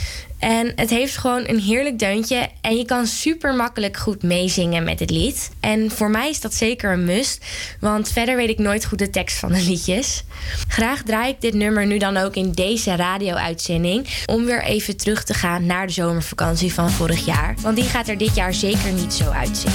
[0.40, 2.48] En het heeft gewoon een heerlijk deuntje.
[2.60, 5.50] En je kan super makkelijk goed meezingen met het lied.
[5.60, 7.44] En voor mij is dat zeker een must.
[7.80, 10.24] Want verder weet ik nooit goed de tekst van de liedjes.
[10.68, 14.08] Graag draai ik dit nummer nu dan ook in deze radio-uitzending.
[14.26, 17.54] Om weer even terug te gaan naar de zomervakantie van vorig jaar.
[17.60, 19.72] Want die gaat er dit jaar zeker niet zo uitzien.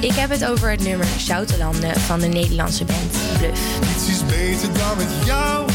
[0.00, 3.80] Ik heb het over het nummer Zoutelanden van de Nederlandse band Bluff.
[3.80, 5.70] Niets is beter dan met jou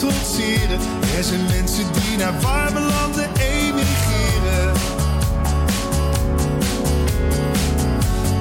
[0.00, 4.72] Er zijn mensen die naar warme landen emigreren.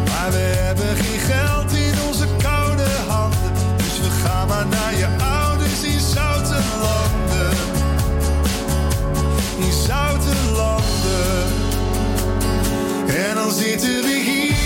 [0.05, 3.51] Maar we hebben geen geld in onze koude handen.
[3.77, 7.57] Dus we gaan maar naar je ouders in zoute landen.
[9.57, 11.45] In zoute landen.
[13.27, 14.56] En dan zitten we hier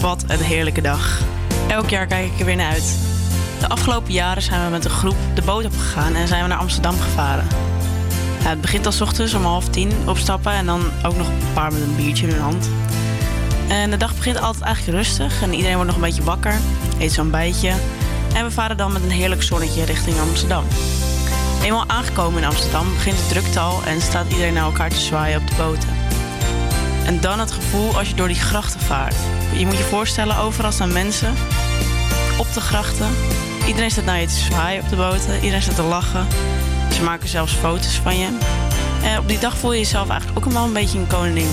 [0.00, 1.20] Wat een heerlijke dag.
[1.68, 2.98] Elk jaar kijk ik er weer naar uit.
[3.60, 6.58] De afgelopen jaren zijn we met een groep de boot opgegaan en zijn we naar
[6.58, 7.46] Amsterdam gevaren.
[8.42, 11.72] Ja, het begint al ochtends om half tien opstappen en dan ook nog een paar
[11.72, 12.70] met een biertje in hun hand.
[13.68, 16.54] En de dag begint altijd eigenlijk rustig en iedereen wordt nog een beetje wakker,
[16.98, 17.72] eet zo'n bijtje.
[18.34, 20.64] En we varen dan met een heerlijk zonnetje richting Amsterdam.
[21.62, 25.40] Eenmaal aangekomen in Amsterdam begint de drukte al en staat iedereen naar elkaar te zwaaien
[25.40, 25.88] op de boten.
[27.06, 29.14] En dan het gevoel als je door die grachten vaart.
[29.56, 31.34] Je moet je voorstellen, overal staan mensen
[32.38, 33.08] op de grachten.
[33.66, 35.34] Iedereen staat naar je te zwaaien op de boten.
[35.34, 36.26] Iedereen staat te lachen.
[36.92, 38.28] Ze maken zelfs foto's van je.
[39.02, 41.48] En op die dag voel je jezelf eigenlijk ook wel een beetje een koningin.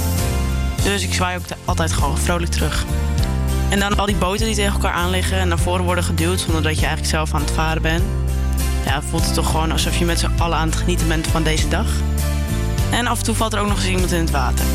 [0.84, 2.86] Dus ik zwaai ook altijd gewoon vrolijk terug.
[3.70, 6.40] En dan al die boten die tegen elkaar aan liggen en naar voren worden geduwd
[6.40, 8.04] zonder dat je eigenlijk zelf aan het varen bent.
[8.86, 11.44] Ja, voelt het toch gewoon alsof je met z'n allen aan het genieten bent van
[11.44, 11.88] deze dag.
[12.92, 14.66] En af en toe valt er ook nog eens iemand in het water.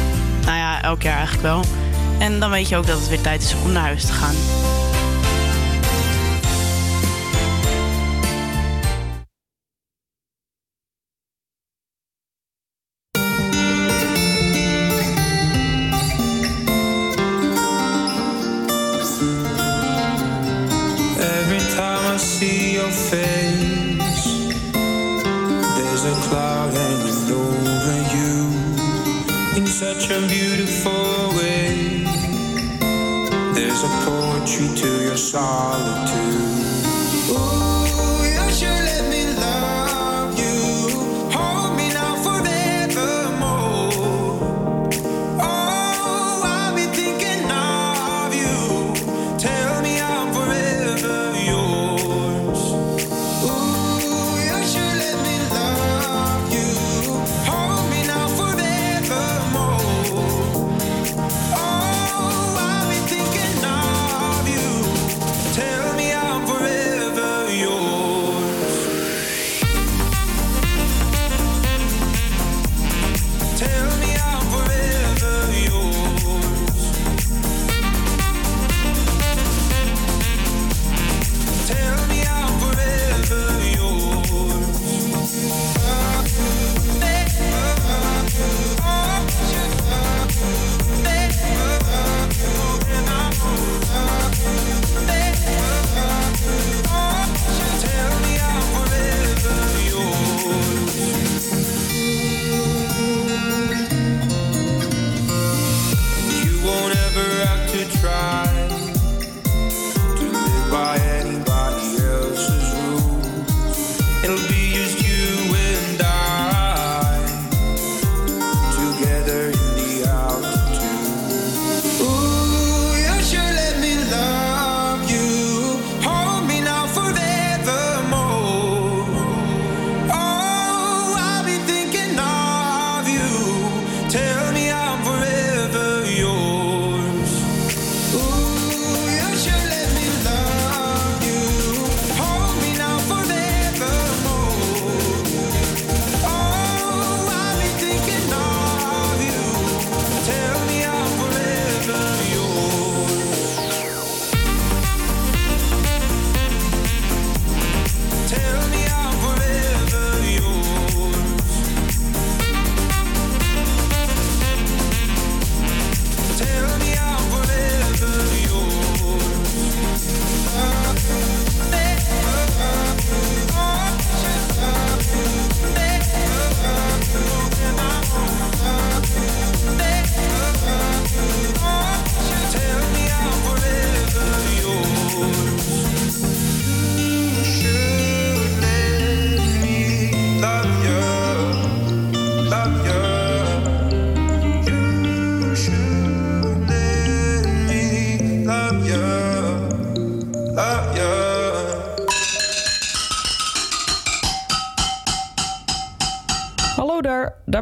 [0.48, 1.64] Nou ja, elk jaar eigenlijk wel.
[2.18, 4.34] En dan weet je ook dat het weer tijd is om naar huis te gaan.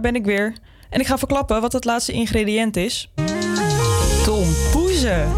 [0.03, 0.53] Daar, ben ik weer.
[0.91, 3.11] En ik ga verklappen wat het laatste ingrediënt is.
[4.25, 5.29] Tompoezen.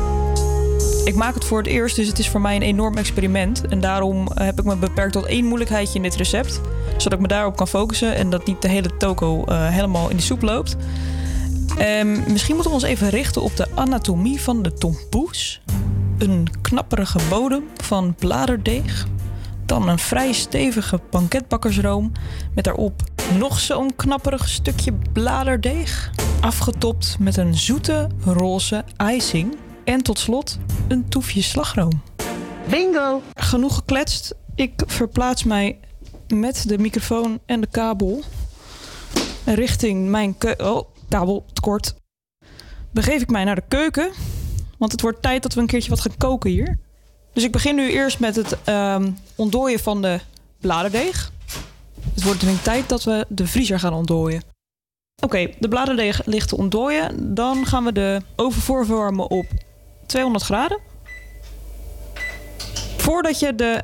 [1.05, 3.67] Ik maak het voor het eerst, dus het is voor mij een enorm experiment.
[3.69, 6.61] En daarom eh, heb ik me beperkt tot één moeilijkheidje in dit recept.
[6.97, 10.17] Zodat ik me daarop kan focussen en dat niet de hele toko eh, helemaal in
[10.17, 10.77] de soep loopt.
[11.79, 15.61] Ehm, misschien moeten we ons even richten op de anatomie van de tompoes.
[16.19, 19.07] Een knapperige bodem van bladerdeeg.
[19.67, 22.13] Dan een vrij stevige banketbakkersroom
[22.55, 23.03] met daarop
[23.37, 26.11] nog zo'n knapperig stukje bladerdeeg.
[26.41, 29.57] Afgetopt met een zoete roze icing.
[29.85, 32.03] En tot slot een toefje slagroom.
[32.71, 33.23] Bingo!
[33.35, 34.35] Genoeg gekletst.
[34.55, 35.79] Ik verplaats mij
[36.29, 38.23] met de microfoon en de kabel
[39.45, 40.75] richting mijn keuken.
[40.75, 41.95] Oh, kabel tekort.
[42.91, 44.11] Begeef ik mij naar de keuken.
[44.79, 46.79] Want het wordt tijd dat we een keertje wat gaan koken hier.
[47.33, 50.21] Dus ik begin nu eerst met het ehm, ontdooien van de
[50.61, 51.33] bladerdeeg.
[52.19, 54.43] Het wordt tijd dat we de vriezer gaan ontdooien.
[55.23, 57.35] Oké, de bladerdeeg ligt te ontdooien.
[57.35, 59.47] Dan gaan we de oven voorwarmen op
[60.07, 60.79] 200 graden.
[62.97, 63.83] Voordat je de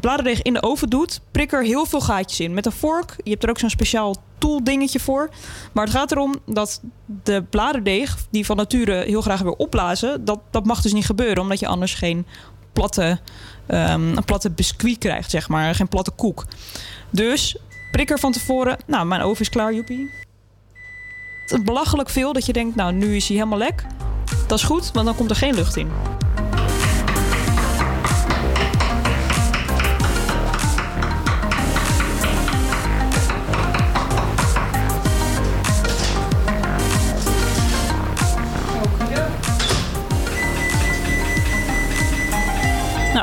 [0.00, 2.54] bladerdeeg in de oven doet, prik er heel veel gaatjes in.
[2.54, 3.16] Met een vork.
[3.22, 5.30] Je hebt er ook zo'n speciaal tool dingetje voor.
[5.72, 6.80] Maar het gaat erom dat
[7.22, 11.42] de bladerdeeg, die van nature heel graag weer opblazen, dat, dat mag dus niet gebeuren.
[11.42, 12.26] Omdat je anders geen
[12.72, 13.18] platte,
[13.66, 15.74] ehm, een platte biscuit krijgt, zeg maar.
[15.74, 16.44] Geen platte koek.
[17.10, 17.56] Dus
[17.96, 18.76] prik er van tevoren.
[18.86, 20.10] Nou, mijn oven is klaar, joepie.
[21.46, 23.84] Het belachelijk veel dat je denkt, nou, nu is hij helemaal lek.
[24.46, 25.88] Dat is goed, want dan komt er geen lucht in.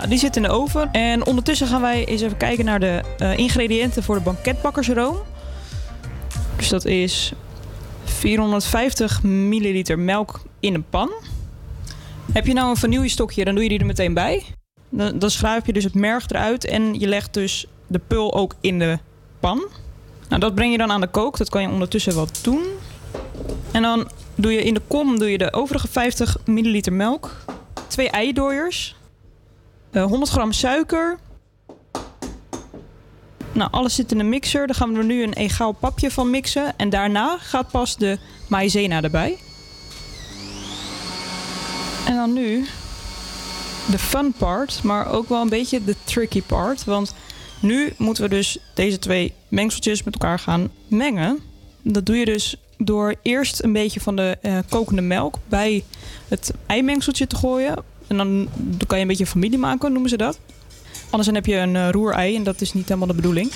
[0.07, 0.91] Die zit in de oven.
[0.91, 5.17] En ondertussen gaan wij eens even kijken naar de eh, ingrediënten voor de banketbakkersroom.
[6.55, 7.33] Dus dat is
[8.03, 11.11] 450 milliliter melk in een pan.
[12.31, 14.43] Heb je nou een vanillestokje, dan doe je die er meteen bij.
[14.89, 15.29] Dan, dan
[15.65, 18.97] je dus het merg eruit en je legt dus de pul ook in de
[19.39, 19.63] pan.
[20.29, 21.37] Nou, dat breng je dan aan de kook.
[21.37, 22.63] Dat kan je ondertussen wat doen.
[23.71, 27.45] En dan doe je in de kom doe je de overige 50 milliliter melk.
[27.87, 28.95] Twee eidooiers.
[29.93, 31.19] Eh, 100 gram suiker.
[33.51, 34.67] Nou, alles zit in een mixer.
[34.67, 36.77] Daar gaan we er nu een egaal papje van mixen.
[36.77, 38.17] En daarna gaat pas de
[38.47, 39.37] maïzena erbij.
[42.05, 42.65] En dan nu
[43.91, 46.83] de fun part, maar ook wel een beetje de tricky part.
[46.83, 47.13] Want
[47.59, 51.39] nu moeten we dus deze twee mengseltjes met elkaar gaan mengen.
[51.81, 55.83] Dat doe je dus door eerst een beetje van de eh, kokende melk bij
[56.27, 57.83] het eimengseltje te gooien.
[58.07, 58.47] En dan,
[58.87, 60.39] kan je een beetje familie maken, noemen ze dat.
[61.03, 63.51] Anders dan heb je een eh, roerei en dat is niet helemaal de bedoeling.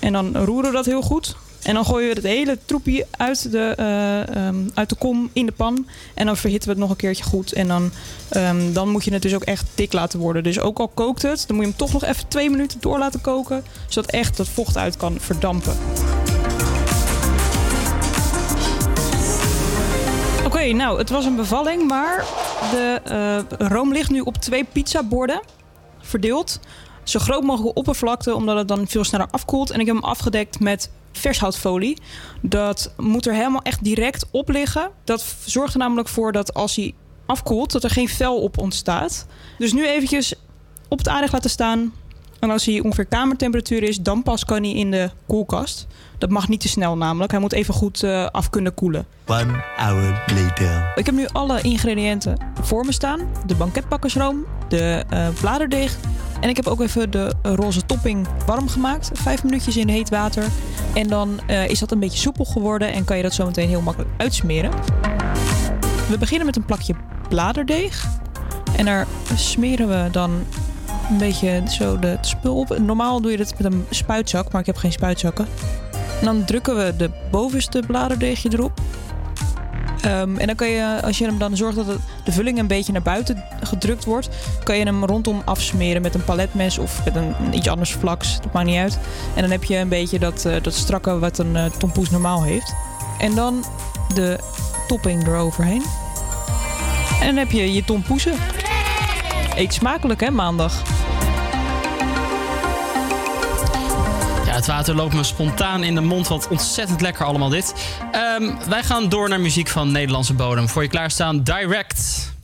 [0.00, 1.36] En dan roeren we dat heel goed.
[1.66, 5.46] En dan gooien we het hele troepje uit de, eh, ehm, uit de kom in
[5.46, 5.86] de pan.
[6.14, 7.52] En dan verhitten we het nog een keertje goed.
[7.52, 7.90] En dan,
[8.28, 10.42] ehm, dan moet je het dus ook echt dik laten worden.
[10.42, 12.98] Dus ook al kookt het, dan moet je hem toch nog even twee minuten door
[12.98, 13.64] laten koken.
[13.88, 15.76] Zodat echt dat vocht uit kan verdampen.
[20.46, 22.24] Oké, nou, het was een bevalling, maar
[22.70, 25.40] de eh, room ligt nu op twee pizzaborden
[26.00, 26.60] verdeeld.
[27.02, 29.70] Zo groot mogelijk oppervlakte, omdat het dan veel sneller afkoelt.
[29.70, 31.98] En ik heb hem afgedekt met vershoutfolie.
[32.40, 34.90] Dat moet er helemaal echt direct op liggen.
[35.04, 36.94] Dat zorgt er namelijk voor dat als hij
[37.26, 39.26] afkoelt, dat er geen vel op ontstaat.
[39.58, 40.34] Dus nu eventjes
[40.88, 41.92] op het aardig laten staan.
[42.38, 45.86] En als hij ongeveer kamertemperatuur is, dan pas kan hij in de koelkast.
[46.18, 47.30] Dat mag niet te snel namelijk.
[47.30, 49.06] Hij moet even goed eh, af kunnen koelen.
[49.26, 50.92] One hour later.
[50.94, 53.20] Ik heb nu alle ingrediënten voor me staan.
[53.46, 55.96] De banketbakkersroom, de eh, bladerdeeg.
[56.40, 59.10] En ik heb ook even de roze topping warm gemaakt.
[59.12, 60.44] Vijf minuutjes in heet water.
[60.94, 63.68] En dan eh, is dat een beetje soepel geworden en kan je dat zo meteen
[63.68, 64.70] heel makkelijk uitsmeren.
[66.08, 66.94] We beginnen met een plakje
[67.28, 68.06] bladerdeeg.
[68.76, 70.30] En daar smeren we dan
[71.10, 72.78] een beetje zo de, het spul op.
[72.78, 75.46] Normaal doe je dit met een spuitzak, maar ik heb geen spuitzakken.
[76.20, 78.80] En dan drukken we de bovenste bladerdeegje erop.
[80.00, 81.86] Ehm, en dan kan je, als je hem dan zorgt dat
[82.24, 84.28] de vulling een beetje naar buiten gedrukt wordt,
[84.62, 88.40] kan je hem rondom afsmeren met een paletmes of met een, een iets anders vlaks.
[88.40, 88.98] Dat maakt niet uit.
[89.34, 92.42] En dan heb je een beetje dat, eh, dat strakke wat een eh, tompoes normaal
[92.42, 92.74] heeft.
[93.18, 93.64] En dan
[94.14, 94.38] de
[94.86, 95.82] topping eroverheen.
[97.20, 98.34] En dan heb je je tompoesen.
[99.54, 100.82] Eet smakelijk hè, maandag.
[104.56, 106.28] Het water loopt me spontaan in de mond.
[106.28, 107.74] Wat ontzettend lekker allemaal dit.
[108.12, 110.68] Ehm, wij gaan door naar muziek van Nederlandse bodem.
[110.68, 112.34] Voor je klaarstaan, Direct.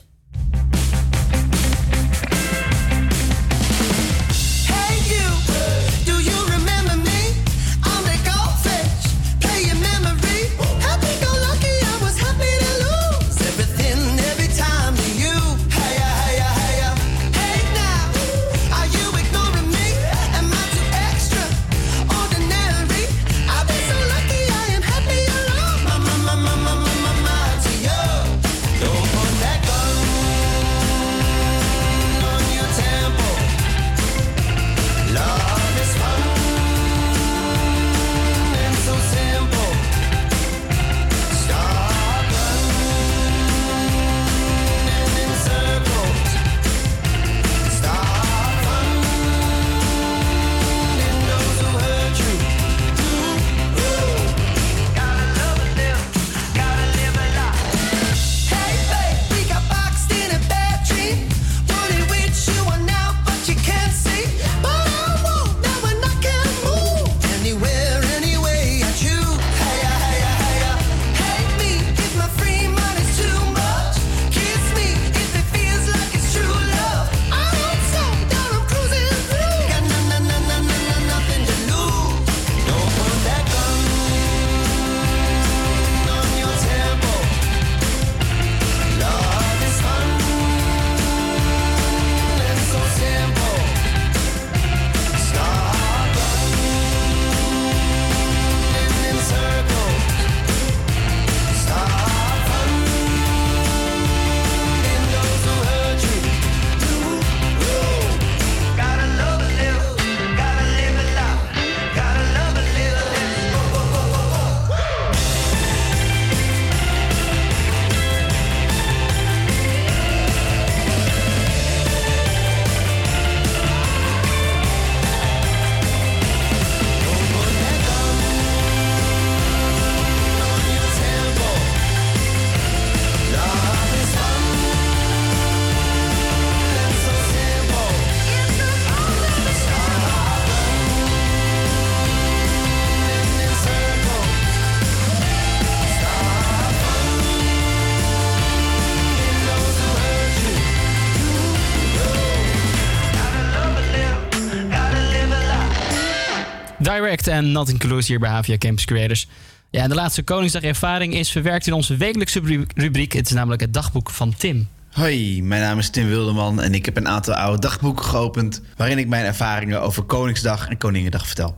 [157.27, 159.27] En Nothing to hier bij Havia Campus Creators.
[159.69, 163.13] Ja, en de laatste Koningsdag-ervaring is verwerkt in onze wekelijkse ru- rubriek.
[163.13, 164.67] Het is namelijk het dagboek van Tim.
[164.91, 168.61] Hoi, mijn naam is Tim Wilderman en ik heb een aantal oude dagboeken geopend...
[168.77, 171.57] waarin ik mijn ervaringen over Koningsdag en Koningendag vertel.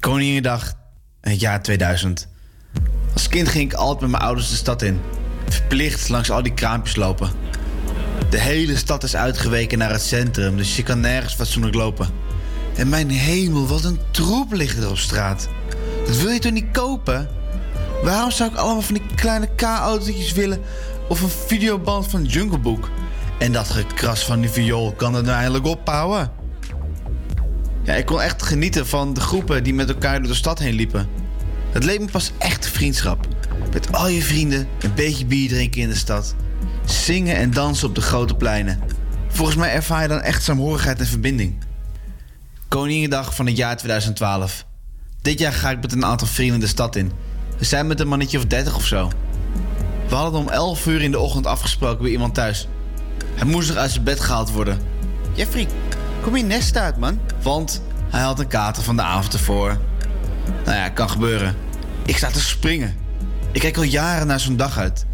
[0.00, 0.72] Koningendag,
[1.20, 2.28] het jaar 2000.
[3.12, 5.00] Als kind ging ik altijd met mijn ouders de stad in.
[5.48, 7.30] Verplicht langs al die kraampjes lopen.
[8.30, 12.08] De hele stad is uitgeweken naar het centrum, dus je kan nergens fatsoenlijk lopen.
[12.76, 15.48] En mijn hemel, wat een troep ligt er op straat.
[16.06, 17.28] Dat wil je toch niet kopen?
[18.02, 20.60] Waarom zou ik allemaal van die kleine K-autootjes willen...
[21.08, 22.90] of een videoband van Jungle Book?
[23.38, 26.30] En dat gekras van die viool kan het nou eindelijk ophouden?
[27.82, 30.74] Ja, ik kon echt genieten van de groepen die met elkaar door de stad heen
[30.74, 31.08] liepen.
[31.70, 33.26] Het leek me pas echt vriendschap.
[33.72, 36.34] Met al je vrienden, een beetje bier drinken in de stad.
[36.84, 38.80] Zingen en dansen op de grote pleinen.
[39.28, 41.56] Volgens mij ervaar je dan echt saamhorigheid en verbinding.
[42.74, 44.64] Koningendag van het jaar 2012.
[45.22, 47.12] Dit jaar ga ik met een aantal vrienden de stad in.
[47.58, 49.10] We zijn met een mannetje of 30 of zo.
[50.08, 52.68] We hadden om 11 uur in de ochtend afgesproken bij iemand thuis.
[53.34, 54.80] Hij moest nog uit zijn bed gehaald worden.
[55.32, 55.66] Jeffrey,
[56.22, 57.20] kom je nest uit, man.
[57.42, 59.78] Want hij had een kater van de avond ervoor.
[60.64, 61.56] Nou ja, kan gebeuren.
[62.06, 62.96] Ik sta te springen.
[63.52, 65.06] Ik kijk al jaren naar zo'n dag uit.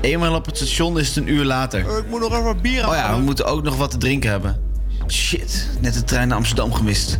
[0.00, 1.98] Eenmaal op het station is het een uur later.
[1.98, 4.30] Ik moet nog even wat bier Oh ja, we moeten ook nog wat te drinken
[4.30, 4.69] hebben.
[5.12, 7.18] Shit, net de trein naar Amsterdam gemist.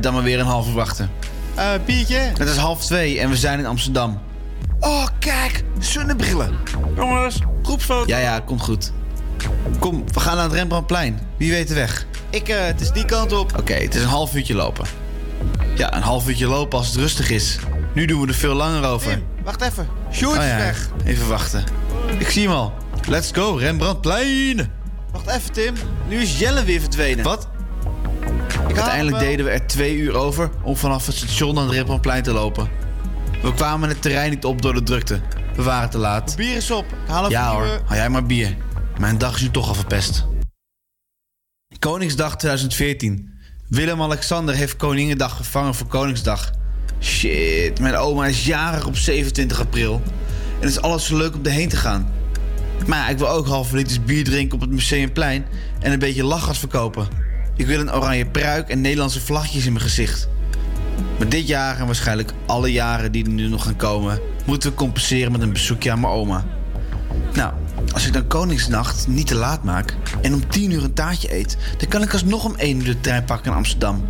[0.00, 1.10] Dan maar weer een uur wachten.
[1.54, 2.16] Eh, biertje?
[2.16, 4.20] Het is half twee en we zijn in Amsterdam.
[4.80, 6.58] Oh, kijk, zonnebrillen.
[6.96, 8.06] Jongens, groepsfoto.
[8.06, 8.92] Ja, ja, komt goed.
[9.78, 11.20] Kom, we gaan naar het Rembrandtplein.
[11.36, 12.06] Wie weet de weg?
[12.30, 13.58] Ik, eh, het is die kant op.
[13.58, 14.86] Oké, het is een half uurtje lopen.
[15.76, 17.58] Ja, een half uurtje lopen als het rustig is.
[17.94, 19.10] Nu doen we er veel langer over.
[19.10, 19.88] Tim, wacht even.
[20.12, 20.88] Sjoerd Oh ja, weg.
[21.04, 21.64] even wachten.
[22.18, 22.72] Ik zie hem al.
[23.08, 24.70] Let's go, Rembrandtplein.
[25.14, 25.74] Wacht even, Tim.
[26.08, 27.24] Nu is Jelle weer verdwenen.
[27.24, 27.48] Wat?
[28.68, 32.22] Ik Uiteindelijk deden we er twee uur over om vanaf het station naar het Rembrandtplein
[32.22, 32.68] te lopen.
[33.42, 35.20] We kwamen het terrein niet op door de drukte.
[35.56, 36.36] We waren te laat.
[36.36, 36.84] Bier is op.
[36.84, 38.56] Ik haal Ja hoor, hou jij maar bier.
[38.98, 40.26] Mijn dag is nu toch al verpest.
[41.78, 43.32] Koningsdag 2014.
[43.68, 46.50] Willem-Alexander heeft Koningendag vervangen voor Koningsdag.
[47.00, 50.02] Shit, mijn oma is jarig op 27 april.
[50.54, 52.12] En het is alles zo leuk om erheen te gaan.
[52.86, 55.44] Maar ik wil ook halve liters bier drinken op het Museumplein
[55.80, 57.08] en een beetje lachgas verkopen.
[57.56, 60.28] Ik wil een oranje pruik en Nederlandse vlaggetjes in mijn gezicht.
[61.18, 64.76] Maar dit jaar en waarschijnlijk alle jaren die er nu nog gaan komen, moeten we
[64.76, 66.44] compenseren met een bezoekje aan mijn oma.
[67.32, 67.52] Nou,
[67.92, 71.56] als ik dan Koningsnacht niet te laat maak en om 10 uur een taartje eet,
[71.78, 74.08] dan kan ik alsnog om 1 uur de trein pakken naar Amsterdam.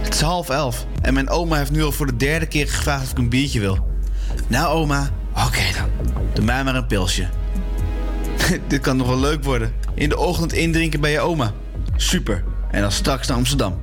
[0.00, 3.02] Het is half elf en mijn oma heeft nu al voor de derde keer gevraagd
[3.02, 3.86] of ik een biertje wil.
[4.46, 5.10] Nou, oma,
[5.46, 6.16] oké dan.
[6.34, 7.28] Doe mij maar een pilsje.
[8.68, 9.72] Dit kan nog wel leuk worden.
[9.94, 11.52] In de ochtend indrinken bij je oma.
[11.96, 12.44] Super.
[12.70, 13.80] En dan straks naar Amsterdam.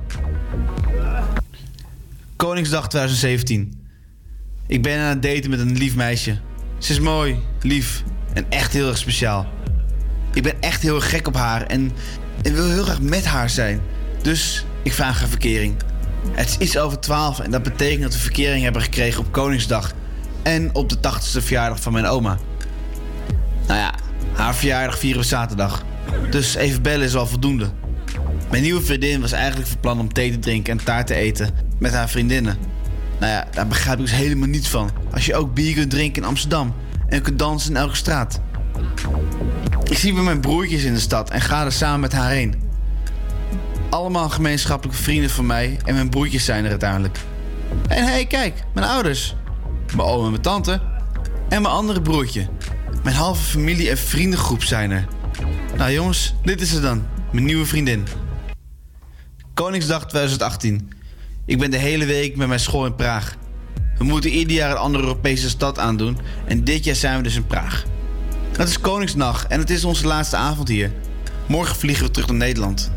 [2.36, 3.86] Koningsdag 2017.
[4.66, 6.38] Ik ben aan het daten met een lief meisje.
[6.78, 8.02] Ze is mooi, lief
[8.32, 9.46] en echt heel erg speciaal.
[10.34, 11.92] Ik ben echt heel erg gek op haar en,
[12.42, 13.80] en wil heel graag met haar zijn.
[14.22, 15.76] Dus ik vraag haar verkering.
[16.30, 19.92] Het is over 12 en dat betekent dat we verkering hebben gekregen op Koningsdag.
[20.42, 22.38] En op de 80ste verjaardag van mijn oma.
[23.66, 23.94] Nou ja,
[24.38, 25.84] haar verjaardag vieren we zaterdag.
[26.30, 27.70] Dus even bellen is al voldoende.
[28.50, 31.50] Mijn nieuwe vriendin was eigenlijk van plan om thee te drinken en taart te eten
[31.78, 32.56] met haar vriendinnen.
[33.20, 34.90] Nou ja, daar begrijp ik dus helemaal niets van.
[35.12, 36.74] Als je ook bier kunt drinken in Amsterdam
[37.08, 38.40] en kunt dansen in elke straat.
[39.84, 42.54] Ik zie weer mijn broertjes in de stad en ga er samen met haar heen.
[43.90, 47.18] Allemaal gemeenschappelijke vrienden van mij en mijn broertjes zijn er uiteindelijk.
[47.88, 49.36] En hé, hey, kijk, mijn ouders.
[49.96, 50.80] Mijn oom en mijn tante.
[51.48, 52.48] En mijn andere broertje.
[53.02, 55.06] Mijn halve familie en vriendengroep zijn er.
[55.76, 57.06] Nou jongens, dit is het dan.
[57.32, 58.06] Mijn nieuwe vriendin.
[59.54, 60.92] Koningsdag 2018.
[61.46, 63.36] Ik ben de hele week met mijn school in Praag.
[63.98, 66.18] We moeten ieder jaar een andere Europese stad aandoen.
[66.46, 67.84] En dit jaar zijn we dus in Praag.
[68.56, 70.92] Het is Koningsnacht en het is onze laatste avond hier.
[71.46, 72.90] Morgen vliegen we terug naar Nederland.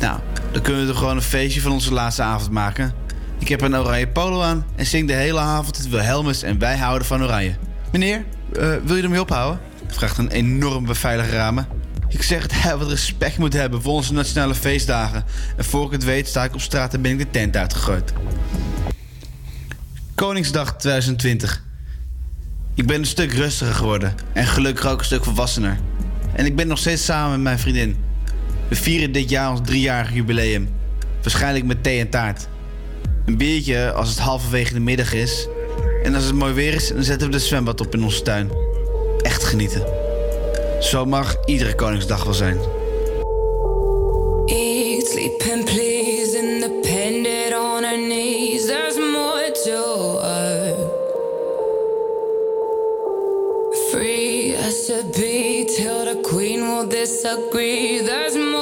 [0.00, 0.20] Nou,
[0.52, 2.94] dan kunnen we er gewoon een feestje van onze laatste avond maken.
[3.38, 6.76] Ik heb een oranje polo aan en zing de hele avond het Wilhelmus en wij
[6.76, 7.56] houden van oranje.
[7.92, 8.24] Meneer,
[8.56, 9.60] eh, wil je ermee ophouden?
[9.86, 11.66] Vraagt een enorm beveiliger ramen.
[12.08, 15.24] Ik zeg dat hij wat respect moet hebben voor onze nationale feestdagen.
[15.56, 18.12] En voor ik het weet sta ik op straat en ben ik de tent uitgegooid.
[20.14, 21.62] Koningsdag 2020.
[22.74, 25.78] Ik ben een stuk rustiger geworden en gelukkig ook een stuk volwassener.
[26.32, 27.96] En ik ben nog steeds samen met mijn vriendin.
[28.68, 30.68] We vieren dit jaar ons driejarig jubileum.
[31.22, 32.48] Waarschijnlijk met thee en taart.
[33.26, 35.48] Een biertje als het halverwege de middag is.
[36.04, 38.50] En als het mooi weer is, dan zetten we de zwembad op in onze tuin.
[39.22, 39.86] Echt genieten.
[40.80, 42.58] Zo mag iedere Koningsdag wel zijn.
[44.46, 48.66] Eat, sleep and please, independent on our knees.
[48.66, 51.02] There's more to us.
[53.90, 58.02] Free as a bee, till the queen will disagree.
[58.02, 58.53] There's more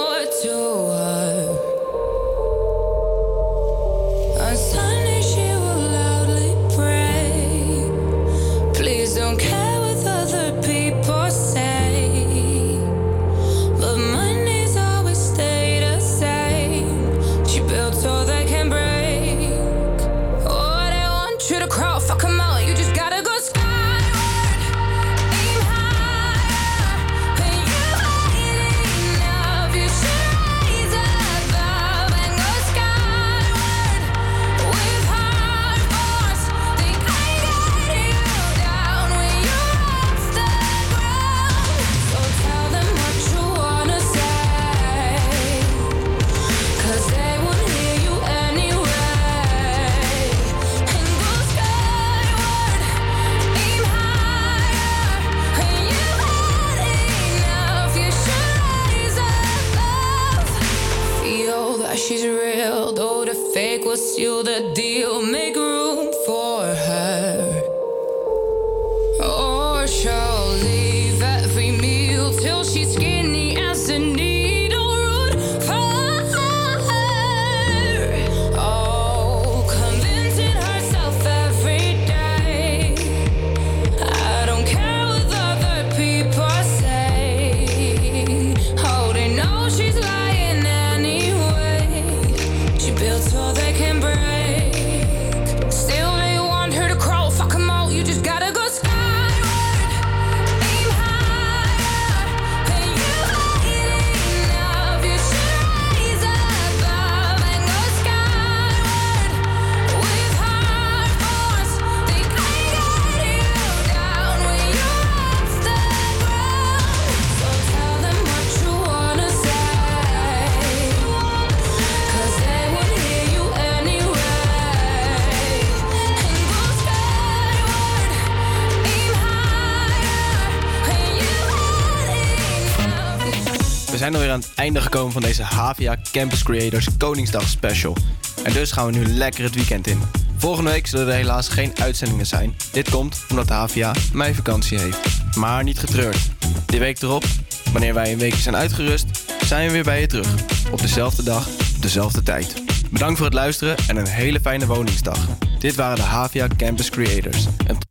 [135.13, 137.97] van deze Havia Campus Creators Koningsdag Special.
[138.45, 140.01] En dus gaan we nu lekker het weekend in.
[140.37, 142.57] Volgende week zullen er helaas geen uitzendingen zijn.
[142.73, 144.99] Dit komt omdat de HVA mijn vakantie heeft.
[145.37, 146.31] Maar niet getreurd.
[146.67, 147.25] De week erop,
[147.73, 149.07] wanneer wij een weekje zijn uitgerust,
[149.45, 150.35] zijn we weer bij je terug.
[150.71, 151.49] Op dezelfde dag,
[151.81, 152.63] dezelfde tijd.
[152.91, 155.19] Bedankt voor het luisteren en een hele fijne woningsdag.
[155.59, 157.47] Dit waren de Havia Campus Creators